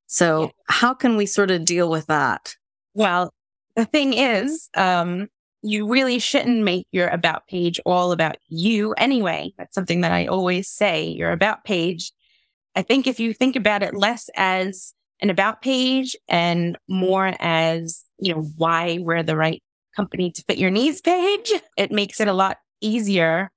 So, 0.07 0.43
yeah. 0.43 0.49
how 0.69 0.95
can 0.95 1.17
we 1.17 1.27
sort 1.27 1.51
of 1.51 1.65
deal 1.65 1.91
with 1.91 2.07
that? 2.07 2.55
Well, 2.95 3.33
the 3.77 3.85
thing 3.85 4.15
is, 4.15 4.69
um, 4.77 5.29
you 5.63 5.89
really 5.89 6.19
shouldn't 6.19 6.65
make 6.65 6.87
your 6.91 7.09
about 7.09 7.47
page 7.47 7.81
all 7.87 8.13
about 8.13 8.37
you 8.49 8.93
anyway. 8.95 9.53
That's 9.57 9.75
something 9.75 10.01
that 10.01 10.13
I 10.13 10.27
always 10.27 10.69
say. 10.69 11.07
Your 11.07 11.31
about 11.31 11.65
page 11.65 12.13
I 12.75 12.83
think 12.83 13.07
if 13.07 13.21
you 13.21 13.35
think 13.35 13.57
about 13.57 13.83
it 13.83 13.95
less 13.95 14.31
as 14.35 14.95
an 15.21 15.31
about 15.31 15.63
page 15.63 16.17
and 16.29 16.77
more 16.89 17.35
as, 17.39 18.05
you 18.19 18.35
know, 18.35 18.43
why 18.57 18.99
we're 19.01 19.23
the 19.23 19.37
right 19.37 19.63
company 19.95 20.31
to 20.31 20.43
fit 20.43 20.59
your 20.59 20.71
needs 20.71 21.01
page, 21.01 21.53
it 21.77 21.93
makes 21.93 22.21
it 22.21 22.29
a 22.29 22.33
lot 22.33 22.59
easier 22.81 23.51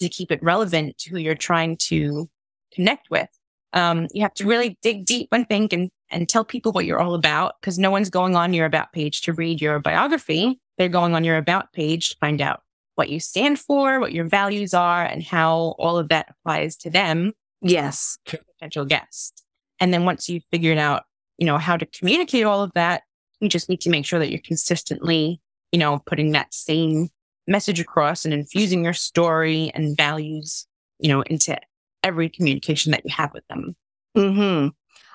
to 0.00 0.08
keep 0.08 0.30
it 0.30 0.42
relevant 0.42 0.98
to 0.98 1.10
who 1.10 1.18
you're 1.18 1.34
trying 1.34 1.76
to 1.76 2.28
connect 2.74 3.10
with. 3.10 3.28
Um, 3.72 4.06
you 4.12 4.22
have 4.22 4.34
to 4.34 4.46
really 4.46 4.78
dig 4.82 5.06
deep 5.06 5.28
and 5.32 5.48
think 5.48 5.72
and, 5.72 5.90
and 6.12 6.28
tell 6.28 6.44
people 6.44 6.72
what 6.72 6.84
you're 6.84 7.00
all 7.00 7.14
about 7.14 7.54
because 7.60 7.78
no 7.78 7.90
one's 7.90 8.10
going 8.10 8.36
on 8.36 8.52
your 8.52 8.66
about 8.66 8.92
page 8.92 9.22
to 9.22 9.32
read 9.32 9.60
your 9.60 9.78
biography. 9.78 10.60
They're 10.78 10.88
going 10.88 11.14
on 11.14 11.24
your 11.24 11.36
about 11.36 11.72
page 11.72 12.10
to 12.10 12.16
find 12.18 12.40
out 12.40 12.62
what 12.94 13.08
you 13.08 13.20
stand 13.20 13.58
for, 13.58 13.98
what 13.98 14.12
your 14.12 14.26
values 14.26 14.74
are, 14.74 15.04
and 15.04 15.22
how 15.22 15.74
all 15.78 15.98
of 15.98 16.08
that 16.10 16.26
applies 16.30 16.76
to 16.76 16.90
them. 16.90 17.32
Yes. 17.62 18.18
Potential 18.26 18.84
guest. 18.84 19.44
And 19.80 19.92
then 19.92 20.04
once 20.04 20.28
you've 20.28 20.44
figured 20.50 20.78
out, 20.78 21.04
you 21.38 21.46
know, 21.46 21.58
how 21.58 21.76
to 21.76 21.86
communicate 21.86 22.44
all 22.44 22.62
of 22.62 22.72
that, 22.74 23.02
you 23.40 23.48
just 23.48 23.68
need 23.68 23.80
to 23.80 23.90
make 23.90 24.04
sure 24.04 24.18
that 24.18 24.30
you're 24.30 24.40
consistently, 24.44 25.40
you 25.72 25.78
know, 25.78 26.02
putting 26.06 26.32
that 26.32 26.52
same 26.54 27.08
message 27.46 27.80
across 27.80 28.24
and 28.24 28.32
infusing 28.32 28.84
your 28.84 28.92
story 28.92 29.72
and 29.74 29.96
values, 29.96 30.66
you 30.98 31.08
know, 31.08 31.22
into 31.22 31.58
every 32.04 32.28
communication 32.28 32.92
that 32.92 33.02
you 33.04 33.12
have 33.14 33.32
with 33.32 33.46
them. 33.48 33.74
Hmm. 34.14 34.68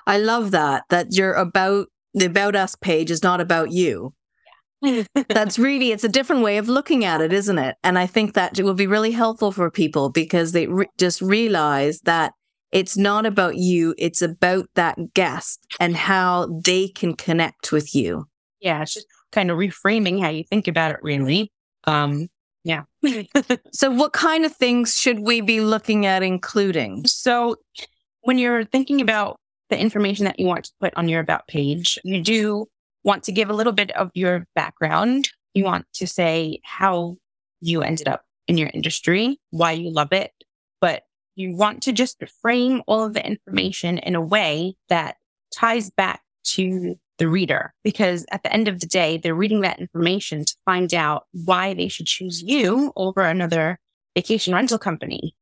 I 0.08 0.16
love 0.16 0.50
that. 0.52 0.84
That 0.88 1.08
you're 1.10 1.34
about 1.34 1.88
the 2.14 2.24
about 2.24 2.56
us 2.56 2.74
page 2.74 3.10
is 3.10 3.22
not 3.22 3.40
about 3.40 3.70
you. 3.70 4.14
That's 5.28 5.58
really 5.58 5.92
it's 5.92 6.04
a 6.04 6.08
different 6.08 6.42
way 6.42 6.56
of 6.56 6.68
looking 6.68 7.04
at 7.04 7.20
it, 7.20 7.32
isn't 7.32 7.58
it? 7.58 7.76
And 7.84 7.98
I 7.98 8.06
think 8.06 8.32
that 8.34 8.58
it 8.58 8.64
will 8.64 8.74
be 8.74 8.86
really 8.86 9.12
helpful 9.12 9.52
for 9.52 9.70
people 9.70 10.08
because 10.08 10.52
they 10.52 10.66
re- 10.66 10.86
just 10.96 11.20
realize 11.20 12.00
that 12.00 12.32
it's 12.72 12.96
not 12.96 13.26
about 13.26 13.56
you; 13.56 13.94
it's 13.98 14.22
about 14.22 14.68
that 14.74 14.98
guest 15.14 15.60
and 15.78 15.94
how 15.94 16.48
they 16.64 16.88
can 16.88 17.14
connect 17.14 17.70
with 17.70 17.94
you. 17.94 18.26
Yeah, 18.60 18.82
it's 18.82 18.94
just 18.94 19.06
kind 19.30 19.50
of 19.50 19.58
reframing 19.58 20.20
how 20.22 20.30
you 20.30 20.44
think 20.44 20.68
about 20.68 20.90
it, 20.90 20.98
really. 21.02 21.52
Um, 21.84 22.28
yeah. 22.64 22.84
so, 23.72 23.90
what 23.90 24.12
kind 24.14 24.44
of 24.44 24.54
things 24.54 24.96
should 24.96 25.20
we 25.20 25.40
be 25.42 25.60
looking 25.60 26.06
at 26.06 26.22
including? 26.22 27.06
So, 27.06 27.56
when 28.22 28.38
you're 28.38 28.64
thinking 28.64 29.00
about 29.00 29.38
the 29.70 29.78
information 29.78 30.24
that 30.24 30.38
you 30.38 30.46
want 30.46 30.64
to 30.64 30.72
put 30.80 30.94
on 30.96 31.08
your 31.08 31.20
about 31.20 31.46
page, 31.46 31.98
you 32.04 32.22
do 32.22 32.66
want 33.04 33.24
to 33.24 33.32
give 33.32 33.50
a 33.50 33.54
little 33.54 33.72
bit 33.72 33.90
of 33.92 34.10
your 34.14 34.46
background. 34.54 35.28
You 35.54 35.64
want 35.64 35.86
to 35.94 36.06
say 36.06 36.60
how 36.64 37.16
you 37.60 37.82
ended 37.82 38.08
up 38.08 38.24
in 38.46 38.56
your 38.56 38.70
industry, 38.72 39.38
why 39.50 39.72
you 39.72 39.90
love 39.90 40.12
it, 40.12 40.32
but 40.80 41.02
you 41.36 41.54
want 41.54 41.82
to 41.82 41.92
just 41.92 42.22
frame 42.42 42.82
all 42.86 43.04
of 43.04 43.14
the 43.14 43.24
information 43.24 43.98
in 43.98 44.14
a 44.14 44.20
way 44.20 44.74
that 44.88 45.16
ties 45.54 45.90
back 45.90 46.22
to 46.44 46.96
the 47.18 47.28
reader 47.28 47.74
because 47.84 48.24
at 48.30 48.42
the 48.42 48.52
end 48.52 48.68
of 48.68 48.80
the 48.80 48.86
day, 48.86 49.18
they're 49.18 49.34
reading 49.34 49.60
that 49.60 49.78
information 49.78 50.44
to 50.44 50.54
find 50.64 50.94
out 50.94 51.26
why 51.32 51.74
they 51.74 51.88
should 51.88 52.06
choose 52.06 52.42
you 52.42 52.92
over 52.96 53.22
another 53.22 53.78
vacation 54.16 54.54
rental 54.54 54.78
company. 54.78 55.34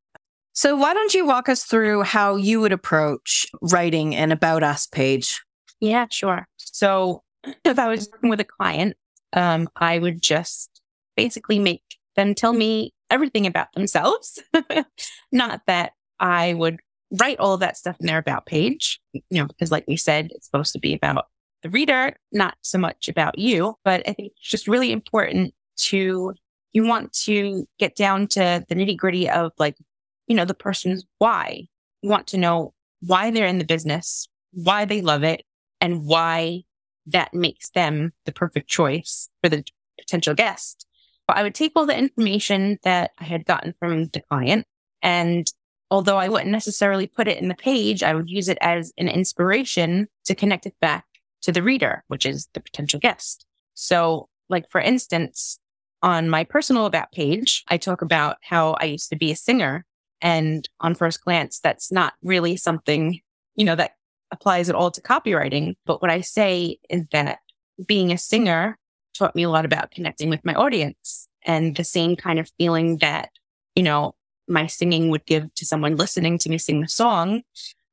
So 0.56 0.74
why 0.74 0.94
don't 0.94 1.12
you 1.12 1.26
walk 1.26 1.50
us 1.50 1.64
through 1.64 2.04
how 2.04 2.36
you 2.36 2.60
would 2.60 2.72
approach 2.72 3.44
writing 3.60 4.16
an 4.16 4.32
about 4.32 4.62
us 4.62 4.86
page? 4.86 5.42
Yeah, 5.80 6.06
sure. 6.10 6.48
So 6.56 7.22
if 7.64 7.78
I 7.78 7.88
was 7.88 8.08
working 8.10 8.30
with 8.30 8.40
a 8.40 8.44
client, 8.44 8.96
um, 9.34 9.68
I 9.76 9.98
would 9.98 10.22
just 10.22 10.80
basically 11.14 11.58
make 11.58 11.82
them 12.16 12.34
tell 12.34 12.54
me 12.54 12.94
everything 13.10 13.46
about 13.46 13.70
themselves. 13.74 14.42
Not 15.30 15.60
that 15.66 15.92
I 16.18 16.54
would 16.54 16.78
write 17.20 17.38
all 17.38 17.52
of 17.52 17.60
that 17.60 17.76
stuff 17.76 17.96
in 18.00 18.06
their 18.06 18.16
about 18.16 18.46
page, 18.46 18.98
you 19.12 19.22
know, 19.32 19.46
because 19.46 19.70
like 19.70 19.84
we 19.86 19.98
said, 19.98 20.30
it's 20.30 20.46
supposed 20.46 20.72
to 20.72 20.78
be 20.78 20.94
about 20.94 21.26
the 21.62 21.68
reader, 21.68 22.16
not 22.32 22.56
so 22.62 22.78
much 22.78 23.08
about 23.08 23.38
you. 23.38 23.74
But 23.84 24.08
I 24.08 24.14
think 24.14 24.32
it's 24.32 24.50
just 24.50 24.66
really 24.66 24.90
important 24.90 25.54
to, 25.80 26.34
you 26.72 26.86
want 26.86 27.12
to 27.24 27.66
get 27.78 27.94
down 27.94 28.26
to 28.28 28.64
the 28.68 28.74
nitty 28.74 28.96
gritty 28.96 29.28
of 29.28 29.52
like, 29.58 29.76
you 30.26 30.34
know, 30.34 30.44
the 30.44 30.54
person's 30.54 31.04
why. 31.18 31.68
You 32.02 32.10
want 32.10 32.26
to 32.28 32.38
know 32.38 32.74
why 33.00 33.30
they're 33.30 33.46
in 33.46 33.58
the 33.58 33.64
business, 33.64 34.28
why 34.52 34.84
they 34.84 35.00
love 35.00 35.24
it, 35.24 35.44
and 35.80 36.04
why 36.04 36.62
that 37.06 37.34
makes 37.34 37.70
them 37.70 38.12
the 38.24 38.32
perfect 38.32 38.68
choice 38.68 39.28
for 39.42 39.48
the 39.48 39.64
potential 39.98 40.34
guest. 40.34 40.86
But 41.26 41.36
I 41.36 41.42
would 41.42 41.54
take 41.54 41.72
all 41.74 41.86
the 41.86 41.96
information 41.96 42.78
that 42.82 43.12
I 43.18 43.24
had 43.24 43.46
gotten 43.46 43.74
from 43.78 44.06
the 44.06 44.20
client 44.20 44.66
and 45.02 45.46
although 45.90 46.16
I 46.16 46.28
wouldn't 46.28 46.50
necessarily 46.50 47.06
put 47.06 47.28
it 47.28 47.38
in 47.38 47.48
the 47.48 47.54
page, 47.54 48.02
I 48.02 48.14
would 48.14 48.28
use 48.28 48.48
it 48.48 48.58
as 48.60 48.92
an 48.98 49.08
inspiration 49.08 50.08
to 50.24 50.34
connect 50.34 50.66
it 50.66 50.74
back 50.80 51.04
to 51.42 51.52
the 51.52 51.62
reader, 51.62 52.04
which 52.08 52.26
is 52.26 52.48
the 52.54 52.60
potential 52.60 52.98
guest. 52.98 53.46
So 53.74 54.28
like, 54.48 54.68
for 54.68 54.80
instance, 54.80 55.58
on 56.02 56.28
my 56.28 56.44
personal 56.44 56.86
about 56.86 57.12
page, 57.12 57.64
I 57.68 57.76
talk 57.76 58.02
about 58.02 58.36
how 58.42 58.72
I 58.80 58.84
used 58.84 59.10
to 59.10 59.16
be 59.16 59.30
a 59.30 59.36
singer. 59.36 59.84
And 60.26 60.68
on 60.80 60.96
first 60.96 61.22
glance, 61.22 61.60
that's 61.60 61.92
not 61.92 62.14
really 62.20 62.56
something, 62.56 63.20
you 63.54 63.64
know, 63.64 63.76
that 63.76 63.92
applies 64.32 64.68
at 64.68 64.74
all 64.74 64.90
to 64.90 65.00
copywriting. 65.00 65.76
But 65.86 66.02
what 66.02 66.10
I 66.10 66.20
say 66.20 66.78
is 66.90 67.04
that 67.12 67.38
being 67.86 68.10
a 68.10 68.18
singer 68.18 68.76
taught 69.16 69.36
me 69.36 69.44
a 69.44 69.50
lot 69.50 69.64
about 69.64 69.92
connecting 69.92 70.28
with 70.28 70.44
my 70.44 70.52
audience 70.54 71.28
and 71.44 71.76
the 71.76 71.84
same 71.84 72.16
kind 72.16 72.40
of 72.40 72.50
feeling 72.58 72.98
that, 72.98 73.28
you 73.76 73.84
know, 73.84 74.16
my 74.48 74.66
singing 74.66 75.10
would 75.10 75.24
give 75.26 75.54
to 75.54 75.64
someone 75.64 75.94
listening 75.94 76.38
to 76.38 76.50
me 76.50 76.58
sing 76.58 76.80
the 76.80 76.88
song. 76.88 77.42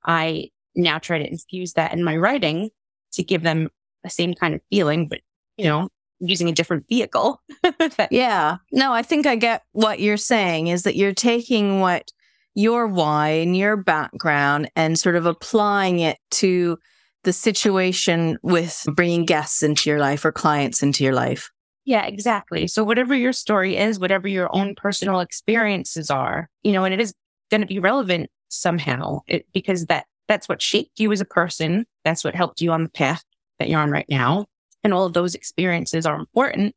I 0.03 0.49
now 0.73 0.97
try 0.97 1.19
to 1.19 1.29
infuse 1.29 1.73
that 1.73 1.93
in 1.93 2.03
my 2.03 2.17
writing 2.17 2.71
to 3.11 3.21
give 3.21 3.43
them 3.43 3.69
the 4.03 4.09
same 4.09 4.33
kind 4.33 4.55
of 4.55 4.61
feeling, 4.71 5.07
but 5.07 5.19
you 5.57 5.65
know, 5.65 5.87
using 6.19 6.49
a 6.49 6.53
different 6.53 6.87
vehicle. 6.89 7.43
yeah. 8.09 8.57
No, 8.71 8.91
I 8.91 9.03
think 9.03 9.27
I 9.27 9.35
get 9.35 9.61
what 9.73 9.99
you're 9.99 10.17
saying 10.17 10.65
is 10.65 10.81
that 10.81 10.95
you're 10.95 11.13
taking 11.13 11.79
what 11.79 12.11
your 12.55 12.88
why 12.88 13.29
and 13.29 13.57
your 13.57 13.77
background 13.77 14.69
and 14.75 15.00
sort 15.00 15.15
of 15.15 15.25
applying 15.25 16.00
it 16.00 16.17
to 16.31 16.77
the 17.24 17.33
situation 17.33 18.38
with 18.43 18.86
bringing 18.95 19.25
guests 19.25 19.63
into 19.63 19.89
your 19.89 20.00
life 20.00 20.25
or 20.25 20.31
clients 20.31 20.83
into 20.83 21.03
your 21.03 21.13
life. 21.13 21.50
Yeah, 21.86 22.05
exactly. 22.05 22.67
So 22.67 22.83
whatever 22.83 23.15
your 23.15 23.33
story 23.33 23.77
is, 23.77 24.00
whatever 24.00 24.27
your 24.27 24.53
own 24.55 24.75
personal 24.75 25.19
experiences 25.19 26.10
are, 26.10 26.50
you 26.63 26.72
know, 26.72 26.86
and 26.86 26.93
it 26.93 27.00
is 27.00 27.13
going 27.51 27.62
to 27.62 27.67
be 27.67 27.79
relevant 27.79 28.29
somehow 28.50 29.19
it, 29.27 29.45
because 29.53 29.88
that 29.88 30.05
that's 30.27 30.48
what 30.48 30.62
shaped 30.62 31.00
you 31.00 31.12
as 31.12 31.19
a 31.19 31.25
person. 31.25 31.86
That's 32.05 32.24
what 32.24 32.36
helped 32.36 32.62
you 32.62 32.72
on 32.72 32.83
the 32.83 32.89
path 32.89 33.24
that 33.60 33.67
you're 33.67 33.81
on 33.81 33.91
right 33.91 34.05
now. 34.07 34.45
And 34.83 34.93
all 34.93 35.05
of 35.05 35.13
those 35.13 35.36
experiences 35.36 36.05
are 36.05 36.15
important, 36.15 36.74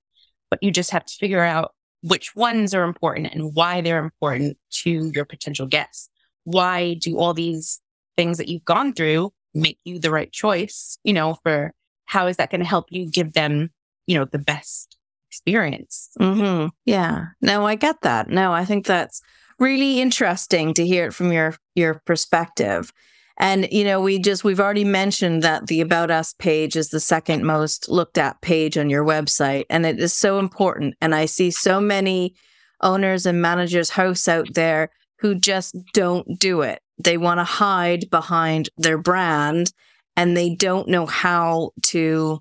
but 0.50 0.62
you 0.62 0.70
just 0.70 0.90
have 0.90 1.04
to 1.04 1.14
figure 1.14 1.42
out 1.42 1.72
which 2.06 2.36
ones 2.36 2.72
are 2.72 2.84
important 2.84 3.32
and 3.32 3.54
why 3.54 3.80
they're 3.80 4.02
important 4.02 4.56
to 4.70 5.10
your 5.12 5.24
potential 5.24 5.66
guests. 5.66 6.08
Why 6.44 6.94
do 6.94 7.18
all 7.18 7.34
these 7.34 7.80
things 8.16 8.38
that 8.38 8.48
you've 8.48 8.64
gone 8.64 8.92
through 8.92 9.32
make 9.54 9.78
you 9.84 9.98
the 9.98 10.12
right 10.12 10.30
choice? 10.30 10.98
You 11.02 11.12
know, 11.14 11.36
for 11.42 11.72
how 12.04 12.28
is 12.28 12.36
that 12.36 12.50
going 12.50 12.60
to 12.60 12.66
help 12.66 12.86
you 12.90 13.10
give 13.10 13.32
them, 13.32 13.70
you 14.06 14.16
know, 14.16 14.24
the 14.24 14.38
best 14.38 14.96
experience? 15.28 16.10
Mm-hmm. 16.20 16.68
Yeah. 16.84 17.26
No, 17.40 17.66
I 17.66 17.74
get 17.74 18.02
that. 18.02 18.28
No, 18.28 18.52
I 18.52 18.64
think 18.64 18.86
that's 18.86 19.20
really 19.58 20.00
interesting 20.00 20.74
to 20.74 20.86
hear 20.86 21.06
it 21.06 21.14
from 21.14 21.32
your 21.32 21.56
your 21.74 22.02
perspective. 22.06 22.92
And, 23.38 23.68
you 23.70 23.84
know, 23.84 24.00
we 24.00 24.18
just, 24.18 24.44
we've 24.44 24.60
already 24.60 24.84
mentioned 24.84 25.42
that 25.42 25.66
the 25.66 25.80
About 25.80 26.10
Us 26.10 26.34
page 26.38 26.74
is 26.74 26.88
the 26.88 27.00
second 27.00 27.44
most 27.44 27.88
looked 27.88 28.16
at 28.16 28.40
page 28.40 28.78
on 28.78 28.88
your 28.88 29.04
website. 29.04 29.64
And 29.68 29.84
it 29.84 30.00
is 30.00 30.14
so 30.14 30.38
important. 30.38 30.94
And 31.00 31.14
I 31.14 31.26
see 31.26 31.50
so 31.50 31.80
many 31.80 32.34
owners 32.80 33.26
and 33.26 33.42
managers, 33.42 33.90
hosts 33.90 34.28
out 34.28 34.54
there 34.54 34.90
who 35.18 35.34
just 35.34 35.74
don't 35.92 36.38
do 36.38 36.62
it. 36.62 36.80
They 37.02 37.18
want 37.18 37.38
to 37.38 37.44
hide 37.44 38.08
behind 38.10 38.70
their 38.78 38.98
brand 38.98 39.72
and 40.16 40.36
they 40.36 40.54
don't 40.54 40.88
know 40.88 41.06
how 41.06 41.72
to 41.84 42.40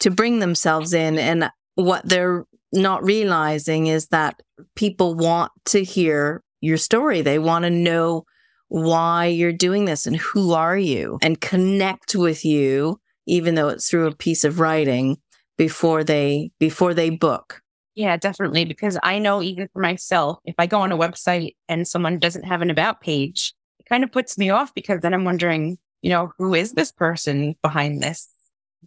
to 0.00 0.10
bring 0.10 0.40
themselves 0.40 0.92
in 0.92 1.16
and 1.16 1.48
what 1.76 2.06
they're 2.06 2.44
not 2.72 3.04
realizing 3.04 3.86
is 3.86 4.08
that 4.08 4.40
people 4.74 5.14
want 5.14 5.52
to 5.66 5.84
hear 5.84 6.42
your 6.60 6.76
story. 6.76 7.22
They 7.22 7.38
want 7.38 7.64
to 7.64 7.70
know 7.70 8.24
why 8.72 9.26
you're 9.26 9.52
doing 9.52 9.84
this 9.84 10.06
and 10.06 10.16
who 10.16 10.52
are 10.52 10.78
you 10.78 11.18
and 11.22 11.40
connect 11.40 12.14
with 12.14 12.44
you 12.44 12.98
even 13.26 13.54
though 13.54 13.68
it's 13.68 13.88
through 13.88 14.06
a 14.06 14.16
piece 14.16 14.44
of 14.44 14.60
writing 14.60 15.18
before 15.58 16.02
they 16.02 16.50
before 16.58 16.94
they 16.94 17.10
book. 17.10 17.60
Yeah 17.94 18.16
definitely 18.16 18.64
because 18.64 18.98
i 19.02 19.18
know 19.18 19.42
even 19.42 19.68
for 19.72 19.80
myself 19.80 20.38
if 20.44 20.54
i 20.58 20.66
go 20.66 20.80
on 20.80 20.90
a 20.90 20.96
website 20.96 21.54
and 21.68 21.86
someone 21.86 22.18
doesn't 22.18 22.44
have 22.44 22.62
an 22.62 22.70
about 22.70 23.02
page 23.02 23.52
it 23.78 23.86
kind 23.86 24.02
of 24.02 24.10
puts 24.10 24.38
me 24.38 24.48
off 24.48 24.72
because 24.74 25.00
then 25.00 25.12
i'm 25.12 25.24
wondering 25.24 25.76
you 26.00 26.08
know 26.08 26.32
who 26.38 26.54
is 26.54 26.72
this 26.72 26.90
person 26.90 27.54
behind 27.62 28.02
this 28.02 28.32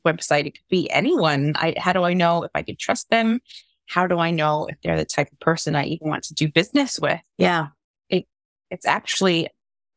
website? 0.04 0.46
It 0.46 0.56
could 0.56 0.70
be 0.70 0.90
anyone. 0.90 1.54
I, 1.56 1.76
how 1.78 1.94
do 1.94 2.04
i 2.04 2.14
know 2.14 2.44
if 2.44 2.52
i 2.56 2.62
could 2.62 2.80
trust 2.80 3.10
them? 3.10 3.40
How 3.88 4.08
do 4.08 4.18
i 4.18 4.32
know 4.32 4.66
if 4.66 4.78
they're 4.84 4.98
the 4.98 5.06
type 5.06 5.32
of 5.32 5.40
person 5.40 5.76
i 5.76 5.86
even 5.86 6.10
want 6.10 6.24
to 6.26 6.34
do 6.34 6.52
business 6.52 7.00
with? 7.00 7.20
Yeah. 7.38 7.68
It, 8.10 8.26
it's 8.72 8.86
actually 8.86 9.48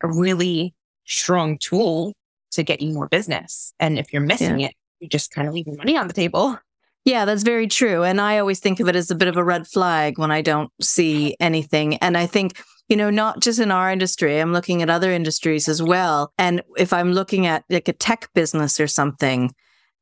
a 0.02 0.09
really 0.09 0.75
strong 1.05 1.59
tool 1.59 2.14
to 2.52 2.62
get 2.62 2.81
you 2.81 2.93
more 2.93 3.09
business. 3.09 3.73
And 3.78 3.99
if 3.99 4.12
you're 4.12 4.23
missing 4.23 4.61
yeah. 4.61 4.69
it, 4.69 4.75
you're 5.00 5.09
just 5.09 5.31
kind 5.31 5.49
of 5.49 5.55
leaving 5.55 5.76
money 5.76 5.97
on 5.97 6.09
the 6.09 6.14
table. 6.14 6.59
Yeah, 7.05 7.25
that's 7.25 7.43
very 7.43 7.69
true. 7.69 8.02
And 8.02 8.21
I 8.21 8.38
always 8.38 8.61
think 8.61 8.81
of 8.81 8.88
it 8.88 8.97
as 8.97 9.11
a 9.11 9.14
bit 9.14 9.28
of 9.28 9.37
a 9.37 9.45
red 9.45 9.67
flag 9.67 10.19
when 10.19 10.31
I 10.31 10.43
don't 10.43 10.71
see 10.81 11.37
anything. 11.40 11.97
And 11.97 12.19
I 12.19 12.26
think, 12.26 12.62
you 12.88 12.97
know, 12.97 13.09
not 13.09 13.40
just 13.40 13.61
in 13.61 13.71
our 13.71 13.90
industry, 13.90 14.38
I'm 14.38 14.52
looking 14.52 14.83
at 14.83 14.90
other 14.90 15.11
industries 15.11 15.69
as 15.69 15.83
well. 15.83 16.33
And 16.38 16.62
if 16.76 16.93
I'm 16.93 17.12
looking 17.12 17.47
at 17.47 17.64
like 17.71 17.88
a 17.88 17.93
tech 17.95 18.28
business 18.35 18.78
or 18.78 18.87
something, 18.87 19.55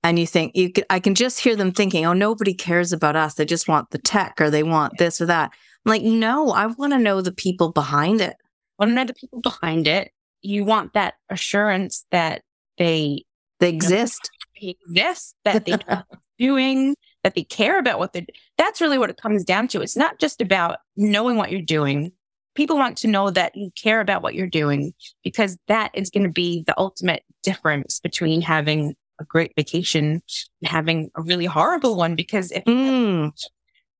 and 0.02 0.18
you 0.18 0.26
think 0.26 0.56
you 0.56 0.72
could, 0.72 0.84
I 0.88 1.00
can 1.00 1.14
just 1.14 1.40
hear 1.40 1.56
them 1.56 1.72
thinking, 1.72 2.06
oh, 2.06 2.12
nobody 2.12 2.54
cares 2.54 2.92
about 2.92 3.16
us. 3.16 3.34
They 3.34 3.44
just 3.44 3.68
want 3.68 3.90
the 3.90 3.98
tech 3.98 4.40
or 4.40 4.50
they 4.50 4.62
want 4.62 4.98
this 4.98 5.20
or 5.20 5.26
that. 5.26 5.50
I'm 5.84 5.90
like, 5.90 6.02
no, 6.02 6.50
I 6.50 6.66
want 6.66 6.92
to 6.92 6.98
know 6.98 7.20
the 7.20 7.32
people 7.32 7.72
behind 7.72 8.20
it. 8.20 8.36
Want 8.78 8.90
to 8.90 8.94
know 8.94 9.04
the 9.04 9.14
people 9.14 9.40
behind 9.40 9.86
it. 9.86 10.10
You 10.42 10.64
want 10.64 10.92
that 10.92 11.14
assurance 11.30 12.04
that 12.10 12.42
they 12.78 13.24
they 13.60 13.70
exist. 13.70 14.30
You 14.54 14.68
know, 14.68 14.74
they 14.88 15.00
exist, 15.00 15.34
that 15.44 15.64
they 15.64 15.78
are 15.88 16.04
doing, 16.38 16.94
that 17.24 17.34
they 17.34 17.44
care 17.44 17.78
about 17.78 17.98
what 17.98 18.12
they're 18.12 18.26
that's 18.58 18.80
really 18.80 18.98
what 18.98 19.10
it 19.10 19.20
comes 19.20 19.44
down 19.44 19.68
to. 19.68 19.80
It's 19.80 19.96
not 19.96 20.18
just 20.18 20.40
about 20.40 20.78
knowing 20.96 21.36
what 21.36 21.50
you're 21.50 21.62
doing. 21.62 22.12
People 22.54 22.76
want 22.76 22.96
to 22.98 23.08
know 23.08 23.30
that 23.30 23.54
you 23.54 23.70
care 23.76 24.00
about 24.00 24.22
what 24.22 24.34
you're 24.34 24.46
doing 24.46 24.94
because 25.22 25.58
that 25.68 25.90
is 25.92 26.08
going 26.08 26.24
to 26.24 26.32
be 26.32 26.64
the 26.66 26.78
ultimate 26.78 27.22
difference 27.42 28.00
between 28.00 28.40
having 28.40 28.94
a 29.20 29.24
great 29.24 29.52
vacation 29.56 30.22
and 30.62 30.68
having 30.68 31.10
a 31.16 31.22
really 31.22 31.46
horrible 31.46 31.96
one 31.96 32.16
because 32.16 32.50
if 32.52 32.64
mm. 32.64 33.30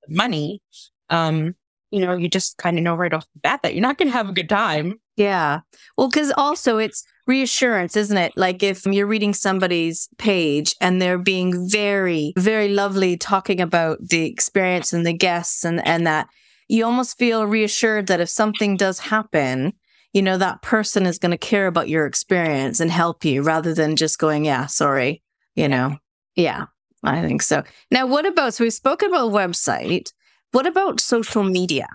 money, 0.09 0.63
um, 1.11 1.55
you 1.91 2.01
know, 2.01 2.15
you 2.15 2.29
just 2.29 2.59
kind 2.59 2.79
of 2.79 2.85
know 2.85 2.95
right 2.95 3.13
off 3.13 3.27
the 3.35 3.41
bat 3.41 3.61
that 3.63 3.75
you're 3.75 3.83
not 3.83 3.99
going 3.99 4.09
to 4.09 4.17
have 4.17 4.29
a 4.29 4.33
good 4.33 4.49
time. 4.49 5.01
Yeah. 5.17 5.61
Well, 5.97 6.09
because 6.09 6.33
also 6.37 6.79
it's 6.79 7.05
reassurance, 7.27 7.97
isn't 7.97 8.19
it? 8.19 8.33
Like 8.37 8.63
if 8.63 8.85
you're 8.87 9.07
reading 9.07 9.35
somebody's 9.35 10.09
page 10.19 10.75
and 10.81 11.01
they're 11.01 11.19
being 11.19 11.69
very, 11.69 12.33
very 12.37 12.69
lovely 12.69 13.17
talking 13.17 13.61
about 13.61 13.99
the 14.01 14.27
experience 14.27 14.93
and 14.93 15.07
the 15.07 15.13
guests 15.13 15.65
and, 15.65 15.85
and 15.87 16.07
that, 16.07 16.29
you 16.69 16.85
almost 16.85 17.17
feel 17.17 17.47
reassured 17.47 18.09
that 18.09 18.21
if 18.21 18.29
something 18.29 18.77
does 18.77 18.99
happen, 18.99 19.73
you 20.13 20.21
know, 20.23 20.37
that 20.37 20.63
person 20.63 21.07
is 21.07 21.19
going 21.19 21.31
to 21.31 21.39
care 21.39 21.67
about 21.67 21.89
your 21.89 22.07
experience 22.07 22.81
and 22.81 22.91
help 22.91 23.25
you 23.25 23.43
rather 23.43 23.73
than 23.73 23.97
just 23.97 24.19
going, 24.19 24.45
yeah, 24.45 24.67
sorry, 24.67 25.23
you 25.55 25.69
know. 25.69 25.97
Yeah, 26.35 26.67
I 27.05 27.23
think 27.23 27.43
so. 27.43 27.63
Now, 27.91 28.07
what 28.07 28.27
about, 28.27 28.55
so 28.55 28.65
we've 28.65 28.73
spoken 28.73 29.11
about 29.11 29.33
website. 29.33 30.11
What 30.53 30.67
about 30.67 31.01
social 31.01 31.43
media? 31.43 31.89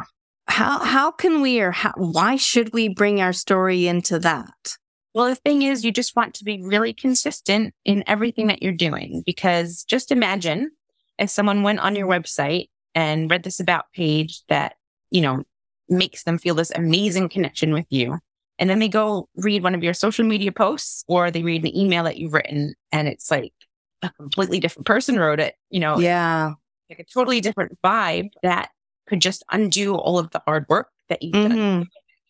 How, 0.47 0.83
how 0.83 1.11
can 1.11 1.41
we 1.41 1.61
or 1.61 1.71
how, 1.71 1.93
why 1.95 2.35
should 2.35 2.73
we 2.73 2.89
bring 2.89 3.21
our 3.21 3.33
story 3.33 3.87
into 3.87 4.19
that? 4.19 4.77
Well, 5.13 5.27
the 5.27 5.35
thing 5.35 5.61
is, 5.61 5.83
you 5.83 5.91
just 5.91 6.15
want 6.15 6.33
to 6.35 6.43
be 6.43 6.61
really 6.61 6.93
consistent 6.93 7.73
in 7.85 8.03
everything 8.07 8.47
that 8.47 8.63
you're 8.63 8.71
doing 8.71 9.23
because 9.25 9.83
just 9.83 10.11
imagine 10.11 10.71
if 11.17 11.29
someone 11.29 11.63
went 11.63 11.79
on 11.79 11.95
your 11.95 12.07
website 12.07 12.69
and 12.95 13.29
read 13.29 13.43
this 13.43 13.59
about 13.59 13.91
page 13.93 14.41
that, 14.49 14.75
you 15.09 15.21
know, 15.21 15.43
makes 15.89 16.23
them 16.23 16.37
feel 16.37 16.55
this 16.55 16.71
amazing 16.75 17.29
connection 17.29 17.73
with 17.73 17.85
you. 17.89 18.17
And 18.57 18.69
then 18.69 18.79
they 18.79 18.87
go 18.87 19.27
read 19.35 19.63
one 19.63 19.75
of 19.75 19.83
your 19.83 19.93
social 19.93 20.25
media 20.25 20.51
posts 20.51 21.03
or 21.07 21.31
they 21.31 21.43
read 21.43 21.63
an 21.63 21.75
email 21.75 22.03
that 22.05 22.17
you've 22.17 22.33
written 22.33 22.75
and 22.91 23.07
it's 23.07 23.31
like 23.31 23.53
a 24.01 24.09
completely 24.11 24.59
different 24.59 24.85
person 24.85 25.17
wrote 25.17 25.39
it, 25.39 25.55
you 25.69 25.79
know? 25.79 25.99
Yeah. 25.99 26.53
Like 26.91 26.99
a 26.99 27.05
totally 27.05 27.39
different 27.39 27.79
vibe 27.81 28.31
that 28.43 28.69
could 29.07 29.21
just 29.21 29.45
undo 29.49 29.95
all 29.95 30.19
of 30.19 30.29
the 30.31 30.41
hard 30.45 30.65
work 30.67 30.89
that 31.07 31.23
you've 31.23 31.33
mm-hmm. 31.33 31.83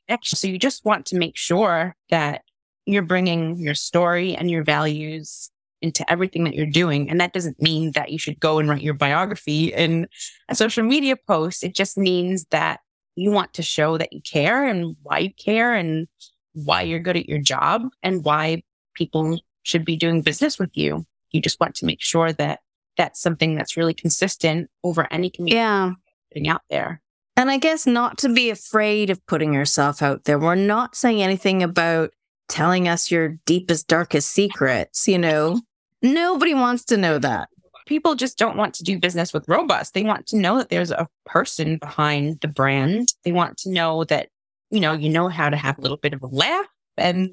done. 0.08 0.20
So 0.24 0.48
you 0.48 0.60
just 0.60 0.86
want 0.86 1.08
to 1.08 1.18
make 1.18 1.36
sure 1.36 1.96
that 2.12 2.44
you're 2.86 3.02
bringing 3.02 3.58
your 3.58 3.74
story 3.74 4.36
and 4.36 4.52
your 4.52 4.64
values 4.64 5.50
into 5.82 6.08
everything 6.12 6.44
that 6.44 6.54
you're 6.54 6.68
doing. 6.68 7.10
And 7.10 7.20
that 7.20 7.34
doesn't 7.34 7.60
mean 7.60 7.94
that 7.94 8.12
you 8.12 8.20
should 8.20 8.40
go 8.40 8.60
and 8.60 8.70
write 8.70 8.84
your 8.84 8.94
biography 8.94 9.74
in 9.74 10.08
a 10.48 10.54
social 10.54 10.84
media 10.84 11.16
post. 11.16 11.64
It 11.64 11.74
just 11.74 11.98
means 11.98 12.46
that 12.52 12.82
you 13.16 13.32
want 13.32 13.56
to 13.56 13.64
show 13.64 13.98
that 13.98 14.14
you 14.14 14.22
care 14.22 14.64
and 14.68 14.96
why 15.02 15.20
you 15.20 15.34
care 15.34 15.74
and 15.74 16.08
why 16.54 16.84
you're 16.84 17.00
good 17.00 17.18
at 17.18 17.28
your 17.28 17.40
job 17.40 17.90
and 18.04 18.24
why 18.24 18.62
people 18.94 19.40
should 19.64 19.86
be 19.86 19.96
doing 19.96 20.22
business 20.22 20.60
with 20.60 20.78
you. 20.78 21.04
You 21.32 21.42
just 21.42 21.60
want 21.60 21.74
to 21.76 21.86
make 21.88 22.02
sure 22.02 22.32
that 22.34 22.60
that's 22.98 23.22
something 23.22 23.56
that's 23.56 23.78
really 23.78 23.94
consistent 23.94 24.70
over 24.84 25.08
any 25.12 25.30
community 25.30 25.56
yeah. 25.56 26.52
out 26.54 26.62
there. 26.70 27.02
And 27.38 27.50
I 27.50 27.58
guess 27.58 27.88
not 27.88 28.18
to 28.20 28.30
be 28.30 28.50
afraid 28.50 29.10
of 29.10 29.26
putting 29.26 29.54
yourself 29.54 30.02
out 30.02 30.26
there. 30.26 30.38
We're 30.38 30.56
not 30.56 30.96
saying 30.96 31.22
anything 31.22 31.64
about 31.64 32.12
telling 32.50 32.88
us 32.88 33.10
your 33.10 33.38
deepest, 33.46 33.88
darkest 33.88 34.32
secrets, 34.32 35.08
you 35.08 35.18
know. 35.18 35.62
Nobody 36.02 36.54
wants 36.54 36.84
to 36.86 36.98
know 36.98 37.20
that 37.20 37.48
people 37.86 38.16
just 38.16 38.38
don't 38.38 38.58
want 38.58 38.74
to 38.76 38.84
do 38.84 39.00
business 39.00 39.34
with 39.34 39.48
robots. 39.48 39.92
They 39.92 40.04
want 40.04 40.28
to 40.28 40.38
know 40.38 40.58
that 40.58 40.70
there's 40.70 40.92
a 40.92 41.08
person 41.26 41.78
behind 41.78 42.40
the 42.42 42.48
brand. 42.48 43.14
They 43.24 43.32
want 43.32 43.58
to 43.60 43.70
know 43.70 44.04
that, 44.06 44.30
you 44.70 44.80
know, 44.80 44.94
you 44.94 45.10
know 45.10 45.28
how 45.28 45.50
to 45.50 45.58
have 45.58 45.78
a 45.78 45.82
little 45.82 45.98
bit 45.98 46.14
of 46.14 46.22
a 46.24 46.28
laugh 46.28 46.68
and 46.98 47.32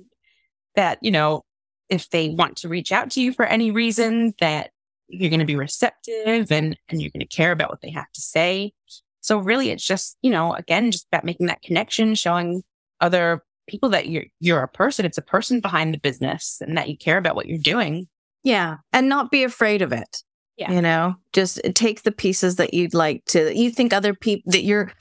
that, 0.74 0.98
you 1.00 1.10
know, 1.10 1.44
if 1.88 2.10
they 2.10 2.30
want 2.30 2.56
to 2.58 2.68
reach 2.68 2.92
out 2.92 3.10
to 3.12 3.20
you 3.20 3.32
for 3.32 3.44
any 3.44 3.70
reason, 3.70 4.34
that 4.40 4.70
you're 5.08 5.30
going 5.30 5.40
to 5.40 5.46
be 5.46 5.56
receptive 5.56 6.52
and, 6.52 6.76
and 6.88 7.00
you're 7.00 7.10
going 7.10 7.20
to 7.20 7.26
care 7.26 7.52
about 7.52 7.70
what 7.70 7.80
they 7.80 7.90
have 7.90 8.10
to 8.12 8.20
say. 8.20 8.72
So 9.20 9.38
really 9.38 9.70
it's 9.70 9.84
just, 9.84 10.16
you 10.22 10.30
know, 10.30 10.54
again, 10.54 10.90
just 10.90 11.06
about 11.10 11.24
making 11.24 11.46
that 11.46 11.62
connection, 11.62 12.14
showing 12.14 12.62
other 13.00 13.42
people 13.66 13.88
that 13.90 14.08
you're, 14.08 14.24
you're 14.40 14.62
a 14.62 14.68
person. 14.68 15.04
It's 15.04 15.18
a 15.18 15.22
person 15.22 15.60
behind 15.60 15.92
the 15.92 15.98
business 15.98 16.58
and 16.60 16.76
that 16.76 16.88
you 16.88 16.96
care 16.96 17.18
about 17.18 17.34
what 17.36 17.46
you're 17.46 17.58
doing. 17.58 18.06
Yeah. 18.44 18.76
And 18.92 19.08
not 19.08 19.30
be 19.30 19.44
afraid 19.44 19.82
of 19.82 19.92
it. 19.92 20.22
Yeah. 20.56 20.72
You 20.72 20.82
know, 20.82 21.14
just 21.32 21.60
take 21.74 22.02
the 22.02 22.12
pieces 22.12 22.56
that 22.56 22.74
you'd 22.74 22.94
like 22.94 23.24
to, 23.26 23.54
you 23.56 23.70
think 23.70 23.92
other 23.92 24.14
people 24.14 24.50
that 24.52 24.62
you're, 24.62 24.92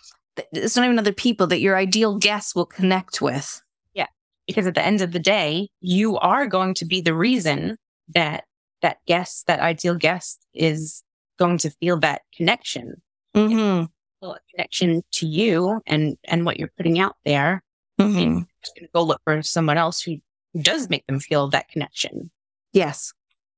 it's 0.51 0.75
not 0.75 0.85
even 0.85 0.99
other 0.99 1.13
people 1.13 1.47
that 1.47 1.61
your 1.61 1.75
ideal 1.75 2.17
guests 2.17 2.55
will 2.55 2.65
connect 2.65 3.21
with. 3.21 3.61
Yeah. 3.93 4.05
Because 4.45 4.67
at 4.67 4.75
the 4.75 4.85
end 4.85 5.01
of 5.01 5.11
the 5.11 5.19
day, 5.19 5.69
you 5.79 6.17
are 6.17 6.45
going 6.45 6.73
to 6.75 6.85
be 6.85 7.01
the 7.01 7.15
reason 7.15 7.77
that 8.13 8.43
that 8.81 8.97
guest, 9.07 9.47
that 9.47 9.59
ideal 9.59 9.95
guest 9.95 10.45
is 10.53 11.03
going 11.39 11.57
to 11.59 11.69
feel 11.69 11.99
that 11.99 12.21
connection. 12.35 13.01
Mm-hmm. 13.35 13.85
Feel 14.19 14.33
a 14.33 14.39
connection 14.51 15.03
to 15.13 15.27
you 15.27 15.81
and, 15.85 16.17
and 16.25 16.45
what 16.45 16.59
you're 16.59 16.71
putting 16.75 16.99
out 16.99 17.15
there. 17.25 17.63
Mm-hmm. 17.99 18.41
Just 18.63 18.75
going 18.75 18.87
to 18.87 18.91
go 18.93 19.03
look 19.03 19.21
for 19.23 19.41
someone 19.41 19.77
else 19.77 20.01
who 20.01 20.17
does 20.59 20.89
make 20.89 21.05
them 21.07 21.19
feel 21.19 21.47
that 21.49 21.69
connection. 21.69 22.31
Yes. 22.73 23.13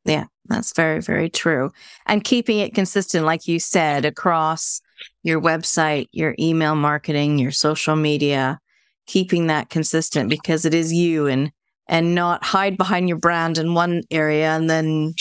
Yeah, 0.05 0.25
that's 0.45 0.73
very, 0.73 1.01
very 1.01 1.29
true. 1.29 1.71
And 2.05 2.23
keeping 2.23 2.59
it 2.59 2.73
consistent, 2.73 3.25
like 3.25 3.47
you 3.47 3.59
said, 3.59 4.05
across 4.05 4.81
your 5.23 5.41
website, 5.41 6.07
your 6.11 6.35
email 6.39 6.75
marketing, 6.75 7.37
your 7.37 7.51
social 7.51 7.95
media, 7.95 8.59
keeping 9.07 9.47
that 9.47 9.69
consistent 9.69 10.29
because 10.29 10.65
it 10.65 10.73
is 10.73 10.93
you 10.93 11.27
and 11.27 11.51
and 11.89 12.13
not 12.13 12.45
hide 12.45 12.77
behind 12.77 13.09
your 13.09 13.17
brand 13.17 13.57
in 13.57 13.73
one 13.73 14.03
area 14.11 14.55
and 14.55 14.69
then 14.69 15.15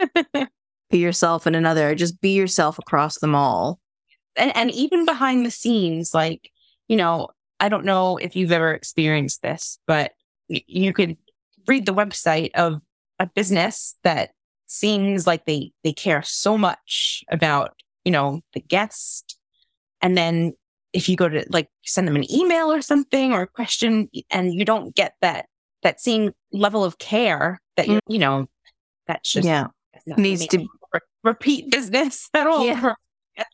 be 0.90 0.98
yourself 0.98 1.46
in 1.46 1.54
another. 1.54 1.94
Just 1.94 2.20
be 2.20 2.30
yourself 2.30 2.78
across 2.78 3.18
them 3.18 3.34
all. 3.34 3.78
And 4.34 4.56
and 4.56 4.70
even 4.72 5.04
behind 5.04 5.46
the 5.46 5.50
scenes, 5.50 6.12
like, 6.12 6.50
you 6.88 6.96
know, 6.96 7.28
I 7.60 7.68
don't 7.68 7.84
know 7.84 8.16
if 8.16 8.34
you've 8.34 8.50
ever 8.50 8.72
experienced 8.72 9.42
this, 9.42 9.78
but 9.86 10.12
you 10.48 10.92
could 10.92 11.16
read 11.68 11.86
the 11.86 11.94
website 11.94 12.50
of 12.54 12.80
a 13.20 13.26
business 13.26 13.96
that 14.02 14.30
seems 14.66 15.26
like 15.26 15.44
they 15.44 15.72
they 15.84 15.92
care 15.92 16.22
so 16.22 16.58
much 16.58 17.22
about 17.30 17.74
you 18.04 18.10
know 18.10 18.40
the 18.54 18.60
guest 18.60 19.38
and 20.02 20.16
then 20.16 20.52
if 20.92 21.08
you 21.08 21.16
go 21.16 21.28
to 21.28 21.44
like 21.48 21.68
send 21.84 22.08
them 22.08 22.16
an 22.16 22.30
email 22.32 22.72
or 22.72 22.82
something 22.82 23.32
or 23.32 23.42
a 23.42 23.46
question 23.46 24.08
and 24.30 24.54
you 24.54 24.64
don't 24.64 24.94
get 24.94 25.14
that 25.20 25.46
that 25.84 26.00
same 26.00 26.32
level 26.52 26.82
of 26.82 26.98
care 26.98 27.60
that 27.76 27.86
you 27.86 28.00
you 28.08 28.18
know 28.18 28.48
that's 29.06 29.32
just 29.32 29.46
yeah 29.46 29.66
needs 30.16 30.46
to 30.48 30.58
re- 30.92 31.00
repeat 31.22 31.70
business 31.70 32.28
at 32.34 32.46
all 32.46 32.66
yeah. 32.66 32.94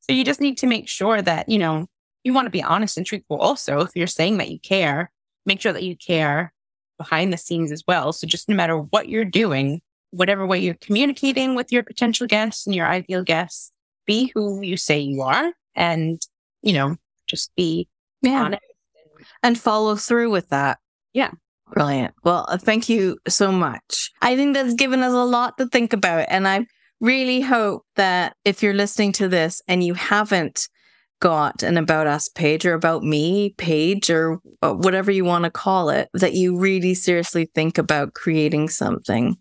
so 0.00 0.12
you 0.12 0.24
just 0.24 0.40
need 0.40 0.58
to 0.58 0.66
make 0.66 0.86
sure 0.86 1.22
that 1.22 1.48
you 1.48 1.58
know 1.58 1.86
you 2.24 2.34
want 2.34 2.44
to 2.46 2.50
be 2.50 2.62
honest 2.62 2.98
and 2.98 3.06
truthful 3.06 3.38
also 3.38 3.80
if 3.80 3.90
you're 3.94 4.06
saying 4.06 4.36
that 4.36 4.50
you 4.50 4.58
care 4.58 5.10
make 5.46 5.60
sure 5.60 5.72
that 5.72 5.82
you 5.82 5.96
care 5.96 6.52
behind 6.98 7.32
the 7.32 7.38
scenes 7.38 7.72
as 7.72 7.82
well. 7.88 8.12
So 8.12 8.26
just 8.26 8.48
no 8.48 8.54
matter 8.54 8.76
what 8.76 9.08
you're 9.08 9.24
doing, 9.24 9.80
whatever 10.10 10.46
way 10.46 10.58
you're 10.58 10.74
communicating 10.74 11.54
with 11.54 11.72
your 11.72 11.82
potential 11.82 12.26
guests 12.26 12.66
and 12.66 12.74
your 12.74 12.86
ideal 12.86 13.22
guests, 13.22 13.72
be 14.06 14.30
who 14.34 14.60
you 14.60 14.76
say 14.76 14.98
you 14.98 15.22
are 15.22 15.52
and, 15.74 16.20
you 16.60 16.74
know, 16.74 16.96
just 17.26 17.54
be 17.56 17.88
yeah. 18.20 18.42
honest. 18.42 18.62
And 19.42 19.58
follow 19.58 19.96
through 19.96 20.30
with 20.30 20.48
that. 20.50 20.78
Yeah. 21.12 21.30
Brilliant. 21.72 22.14
Well, 22.24 22.46
uh, 22.48 22.58
thank 22.58 22.88
you 22.88 23.18
so 23.28 23.52
much. 23.52 24.10
I 24.22 24.36
think 24.36 24.54
that's 24.54 24.74
given 24.74 25.02
us 25.02 25.12
a 25.12 25.24
lot 25.24 25.58
to 25.58 25.66
think 25.66 25.92
about. 25.92 26.26
And 26.28 26.48
I 26.48 26.66
really 27.00 27.40
hope 27.40 27.82
that 27.96 28.34
if 28.44 28.62
you're 28.62 28.74
listening 28.74 29.12
to 29.12 29.28
this 29.28 29.60
and 29.68 29.84
you 29.84 29.94
haven't 29.94 30.68
got 31.20 31.62
an 31.62 31.76
about 31.76 32.06
us 32.06 32.28
page 32.28 32.64
or 32.64 32.74
about 32.74 33.02
me 33.02 33.54
page 33.58 34.08
or 34.08 34.38
uh, 34.62 34.72
whatever 34.72 35.10
you 35.10 35.24
want 35.24 35.44
to 35.44 35.50
call 35.50 35.90
it, 35.90 36.08
that 36.14 36.34
you 36.34 36.58
really 36.58 36.94
seriously 36.94 37.50
think 37.54 37.76
about 37.76 38.14
creating 38.14 38.68
something. 38.68 39.36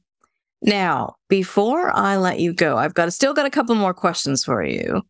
Now, 0.61 1.15
before 1.29 1.95
I 1.95 2.17
let 2.17 2.39
you 2.39 2.53
go, 2.53 2.77
I've 2.77 2.95
got 2.95 3.13
still 3.13 3.33
got 3.33 3.45
a 3.45 3.51
couple 3.51 3.75
more 3.75 3.93
questions 3.93 4.43
for 4.43 4.63
you. 4.63 5.03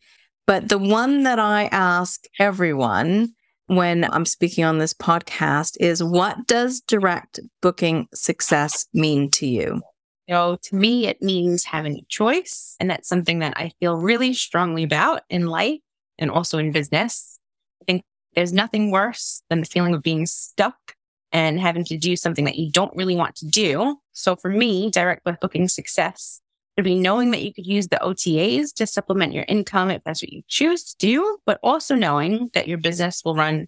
But 0.46 0.70
the 0.70 0.78
one 0.78 1.24
that 1.24 1.40
I 1.40 1.66
ask 1.72 2.22
everyone 2.40 3.34
when 3.68 4.06
I'm 4.06 4.26
speaking 4.26 4.64
on 4.64 4.78
this 4.78 4.94
podcast 4.94 5.78
is 5.80 6.04
what 6.04 6.48
does 6.48 6.82
direct 6.82 7.40
booking 7.62 8.08
success 8.14 8.88
mean 8.94 9.30
to 9.32 9.46
you? 9.46 9.82
You 10.28 10.34
know, 10.34 10.58
to 10.64 10.76
me, 10.76 11.08
it 11.08 11.22
means 11.22 11.66
having 11.66 11.98
a 11.98 12.06
choice. 12.10 12.76
And 12.80 12.90
that's 12.90 13.08
something 13.08 13.40
that 13.40 13.54
I 13.56 13.72
feel 13.80 13.96
really 13.96 14.34
strongly 14.34 14.84
about 14.84 15.22
in 15.30 15.48
life 15.48 15.80
and 16.18 16.32
also 16.32 16.58
in 16.58 16.72
business. 16.72 17.40
I 17.82 17.86
think 17.86 18.04
there's 18.36 18.54
nothing 18.54 18.92
worse 18.92 19.42
than 19.50 19.60
the 19.60 19.66
feeling 19.66 19.94
of 19.94 20.04
being 20.04 20.26
stuck 20.26 20.96
and 21.32 21.60
having 21.60 21.84
to 21.86 21.98
do 21.98 22.16
something 22.16 22.46
that 22.46 22.58
you 22.58 22.72
don't 22.72 22.96
really 22.96 23.16
want 23.16 23.36
to 23.36 23.48
do. 23.48 23.98
So 24.14 24.36
for 24.36 24.50
me, 24.50 24.90
direct 24.90 25.28
booking 25.42 25.68
success 25.68 26.42
would 26.78 26.86
be 26.86 26.96
knowing 26.96 27.32
that 27.32 27.42
you 27.42 27.54
could 27.54 27.66
use 27.66 27.88
the 27.88 28.00
OTAs 28.02 28.74
to 28.76 28.88
supplement 28.88 29.34
your 29.34 29.46
income 29.48 29.90
if 29.90 30.04
that's 30.04 30.22
what 30.22 30.32
you 30.32 30.44
choose 30.48 30.84
to 30.84 30.96
do, 30.98 31.38
but 31.46 31.60
also 31.64 31.96
knowing 31.96 32.50
that 32.54 32.68
your 32.68 32.78
business 32.78 33.24
will 33.26 33.36
run 33.36 33.68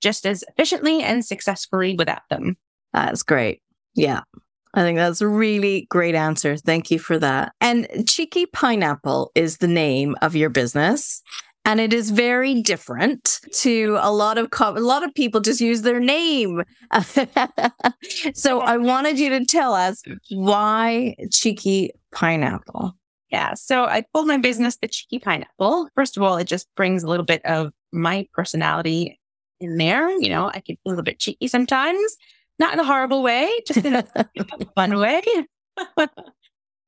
just 0.00 0.26
as 0.26 0.44
efficiently 0.48 1.02
and 1.02 1.24
successfully 1.24 1.94
without 1.96 2.22
them. 2.30 2.56
That's 2.92 3.22
great. 3.22 3.60
Yeah. 3.94 4.22
I 4.74 4.82
think 4.82 4.96
that's 4.96 5.20
a 5.20 5.28
really 5.28 5.86
great 5.90 6.14
answer. 6.14 6.56
Thank 6.56 6.90
you 6.90 6.98
for 6.98 7.18
that. 7.18 7.52
And 7.60 7.88
Cheeky 8.06 8.46
Pineapple 8.46 9.30
is 9.34 9.58
the 9.58 9.68
name 9.68 10.14
of 10.22 10.36
your 10.36 10.50
business 10.50 11.22
and 11.68 11.80
it 11.80 11.92
is 11.92 12.10
very 12.10 12.62
different 12.62 13.40
to 13.52 13.98
a 14.00 14.10
lot 14.10 14.38
of 14.38 14.48
co- 14.48 14.72
a 14.72 14.80
lot 14.80 15.04
of 15.04 15.14
people 15.14 15.38
just 15.38 15.60
use 15.60 15.82
their 15.82 16.00
name. 16.00 16.62
so 18.32 18.60
I 18.60 18.78
wanted 18.78 19.18
you 19.18 19.28
to 19.28 19.44
tell 19.44 19.74
us 19.74 20.02
why 20.30 21.14
cheeky 21.30 21.90
pineapple. 22.10 22.96
Yeah, 23.30 23.52
so 23.52 23.84
I 23.84 24.02
called 24.14 24.28
my 24.28 24.38
business 24.38 24.78
the 24.80 24.88
Cheeky 24.88 25.18
Pineapple. 25.18 25.90
First 25.94 26.16
of 26.16 26.22
all, 26.22 26.38
it 26.38 26.46
just 26.46 26.66
brings 26.74 27.02
a 27.02 27.06
little 27.06 27.26
bit 27.26 27.44
of 27.44 27.74
my 27.92 28.26
personality 28.32 29.20
in 29.60 29.76
there. 29.76 30.10
You 30.10 30.30
know, 30.30 30.48
I 30.48 30.60
can 30.60 30.76
be 30.76 30.80
a 30.86 30.88
little 30.88 31.04
bit 31.04 31.18
cheeky 31.18 31.48
sometimes, 31.48 32.16
not 32.58 32.72
in 32.72 32.80
a 32.80 32.84
horrible 32.84 33.22
way, 33.22 33.50
just 33.66 33.84
in 33.84 33.94
a 33.94 34.06
fun 34.74 34.98
way. 34.98 35.20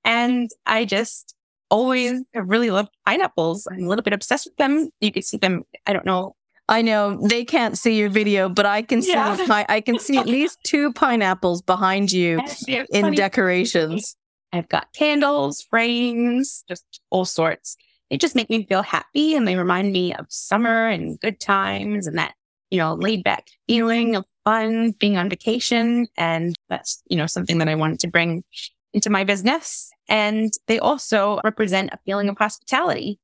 and 0.07 0.51
I 0.65 0.87
just 0.87 1.35
always 1.71 2.25
have 2.35 2.49
really 2.49 2.71
loved 2.71 2.91
pineapples. 3.07 3.67
I'm 3.71 3.85
a 3.85 3.89
little 3.89 4.03
bit 4.03 4.13
obsessed 4.13 4.47
with 4.47 4.57
them. 4.57 4.91
You 5.01 5.13
can 5.13 5.23
see 5.23 5.37
them. 5.37 5.65
I 5.87 5.93
don't 5.93 6.07
know. 6.07 6.35
I 6.69 6.83
know 6.83 7.19
they 7.27 7.45
can't 7.45 7.77
see 7.77 7.99
your 7.99 8.11
video, 8.11 8.49
but 8.49 8.65
I 8.65 8.83
can 8.83 9.03
see 9.03 9.13
yeah. 9.13 9.37
my, 9.49 9.67
I 9.69 9.81
can 9.81 9.99
see 9.99 10.17
at 10.19 10.27
least 10.27 10.59
two 10.63 10.93
pineapples 10.93 11.63
behind 11.63 12.13
you 12.13 12.41
in 12.69 12.87
funny. 12.87 13.17
decorations. 13.17 14.17
I've 14.53 14.69
got 14.69 14.93
candles, 14.93 15.63
frames, 15.63 16.65
just 16.69 16.85
all 17.11 17.25
sorts. 17.25 17.77
They 18.09 18.19
just 18.19 18.37
make 18.37 18.51
me 18.51 18.65
feel 18.67 18.83
happy 18.83 19.35
and 19.35 19.47
they 19.47 19.57
remind 19.57 19.93
me 19.93 20.15
of 20.15 20.27
summer 20.29 20.89
and 20.89 21.19
good 21.21 21.41
times 21.41 22.07
and 22.07 22.19
that, 22.19 22.35
you 22.71 22.79
know, 22.79 22.95
laid 22.95 23.25
back 23.25 23.49
feeling 23.69 24.17
of 24.17 24.25
fun 24.45 24.93
being 24.93 25.17
on 25.17 25.29
vacation. 25.29 26.07
And 26.17 26.57
that's, 26.69 27.03
you 27.09 27.17
know, 27.17 27.27
something 27.27 27.59
that 27.59 27.69
I 27.69 27.75
wanted 27.75 28.01
to 28.01 28.09
bring 28.09 28.45
into 28.93 29.11
my 29.11 29.25
business. 29.25 29.91
And 30.09 30.53
they 30.67 30.79
also 30.79 31.41
represent 31.45 31.91
a 31.93 31.99
feeling 32.05 32.29
of 32.29 32.39
hospitality. 32.39 33.19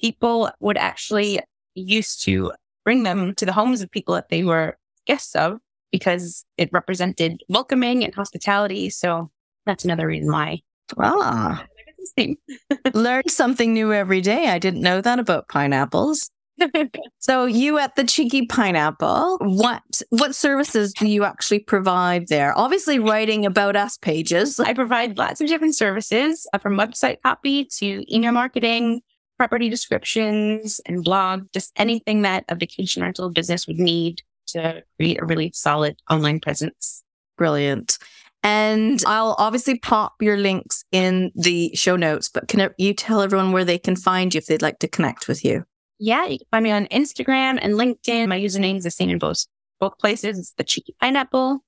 People 0.00 0.50
would 0.60 0.76
actually 0.76 1.40
used 1.74 2.24
to 2.24 2.52
bring 2.84 3.04
them 3.04 3.34
to 3.36 3.46
the 3.46 3.52
homes 3.52 3.80
of 3.80 3.90
people 3.90 4.14
that 4.14 4.28
they 4.28 4.44
were 4.44 4.78
guests 5.06 5.34
of 5.34 5.58
because 5.90 6.44
it 6.56 6.70
represented 6.72 7.42
welcoming 7.48 8.02
and 8.02 8.14
hospitality. 8.14 8.90
So 8.90 9.30
that's 9.66 9.84
another 9.84 10.06
reason 10.06 10.32
why. 10.32 10.62
Ah. 10.98 11.64
Learn 12.94 13.28
something 13.28 13.72
new 13.72 13.92
every 13.92 14.20
day. 14.20 14.48
I 14.48 14.58
didn't 14.58 14.82
know 14.82 15.00
that 15.00 15.18
about 15.18 15.48
pineapples. 15.48 16.30
so 17.18 17.44
you 17.44 17.78
at 17.78 17.96
the 17.96 18.04
cheeky 18.04 18.46
pineapple 18.46 19.38
what 19.40 20.02
what 20.10 20.34
services 20.34 20.92
do 20.92 21.06
you 21.06 21.24
actually 21.24 21.58
provide 21.58 22.28
there? 22.28 22.56
Obviously 22.56 22.98
writing 22.98 23.46
about 23.46 23.76
us 23.76 23.96
pages. 23.96 24.60
I 24.60 24.74
provide 24.74 25.18
lots 25.18 25.40
of 25.40 25.48
different 25.48 25.74
services 25.74 26.46
uh, 26.52 26.58
from 26.58 26.76
website 26.76 27.16
copy 27.22 27.64
to 27.78 28.04
email 28.14 28.32
marketing 28.32 29.02
property 29.38 29.68
descriptions 29.68 30.80
and 30.86 31.02
blog 31.02 31.46
just 31.52 31.72
anything 31.76 32.22
that 32.22 32.44
a 32.48 32.54
vacation 32.54 33.02
rental 33.02 33.30
business 33.30 33.66
would 33.66 33.78
need 33.78 34.22
to 34.46 34.82
create 34.96 35.20
a 35.20 35.26
really 35.26 35.50
solid 35.54 35.96
online 36.08 36.38
presence. 36.38 37.02
Brilliant. 37.36 37.98
And 38.44 39.02
I'll 39.06 39.36
obviously 39.38 39.78
pop 39.78 40.14
your 40.20 40.36
links 40.36 40.84
in 40.90 41.30
the 41.34 41.70
show 41.74 41.96
notes, 41.96 42.28
but 42.28 42.48
can 42.48 42.70
you 42.76 42.92
tell 42.92 43.20
everyone 43.20 43.52
where 43.52 43.64
they 43.64 43.78
can 43.78 43.96
find 43.96 44.34
you 44.34 44.38
if 44.38 44.46
they'd 44.46 44.62
like 44.62 44.80
to 44.80 44.88
connect 44.88 45.28
with 45.28 45.44
you? 45.44 45.64
Yeah, 46.04 46.26
you 46.26 46.38
can 46.38 46.48
find 46.50 46.64
me 46.64 46.72
on 46.72 46.86
Instagram 46.86 47.60
and 47.62 47.74
LinkedIn. 47.74 48.26
My 48.26 48.36
username 48.36 48.76
is 48.76 48.82
the 48.82 48.90
same 48.90 49.08
in 49.08 49.18
both 49.18 49.46
both 49.78 49.96
places. 49.98 50.36
It's 50.36 50.52
the 50.54 50.64
Cheeky 50.64 50.96
Pineapple. 51.00 51.60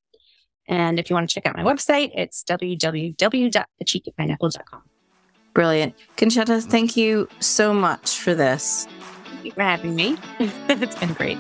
And 0.67 0.99
if 0.99 1.09
you 1.09 1.15
want 1.15 1.31
to 1.31 1.35
check 1.35 1.47
out 1.47 1.57
my 1.57 1.63
website, 1.63 2.11
it's 2.17 2.43
www.thecheekypineapple.com. 2.43 4.83
Brilliant. 5.53 5.95
Concetta, 6.17 6.47
mm-hmm. 6.47 6.69
thank 6.69 6.97
you 6.97 7.29
so 7.39 7.73
much 7.73 8.19
for 8.19 8.35
this. 8.35 8.89
Thank 9.27 9.45
you 9.45 9.53
for 9.53 9.63
having 9.63 9.95
me. 9.95 10.17
it's 10.41 10.97
been 10.97 11.13
great. 11.13 11.39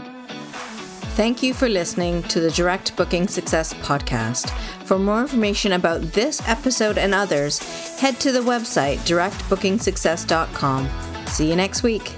Thank 1.17 1.43
you 1.43 1.53
for 1.53 1.69
listening 1.69 2.23
to 2.25 2.39
the 2.39 2.53
Direct 2.53 2.97
Booking 2.97 3.27
Success 3.27 3.75
podcast. 3.75 4.51
For 4.85 5.01
more 5.01 5.21
information 5.21 5.73
about 5.73 6.01
this 6.13 6.41
episode 6.49 6.99
and 6.99 7.13
others, 7.13 7.59
head 7.99 8.21
to 8.21 8.31
the 8.31 8.39
website 8.39 8.99
directbookingsuccess.com. 8.99 11.27
See 11.27 11.51
you 11.51 11.57
next 11.57 11.83
week. 11.83 12.15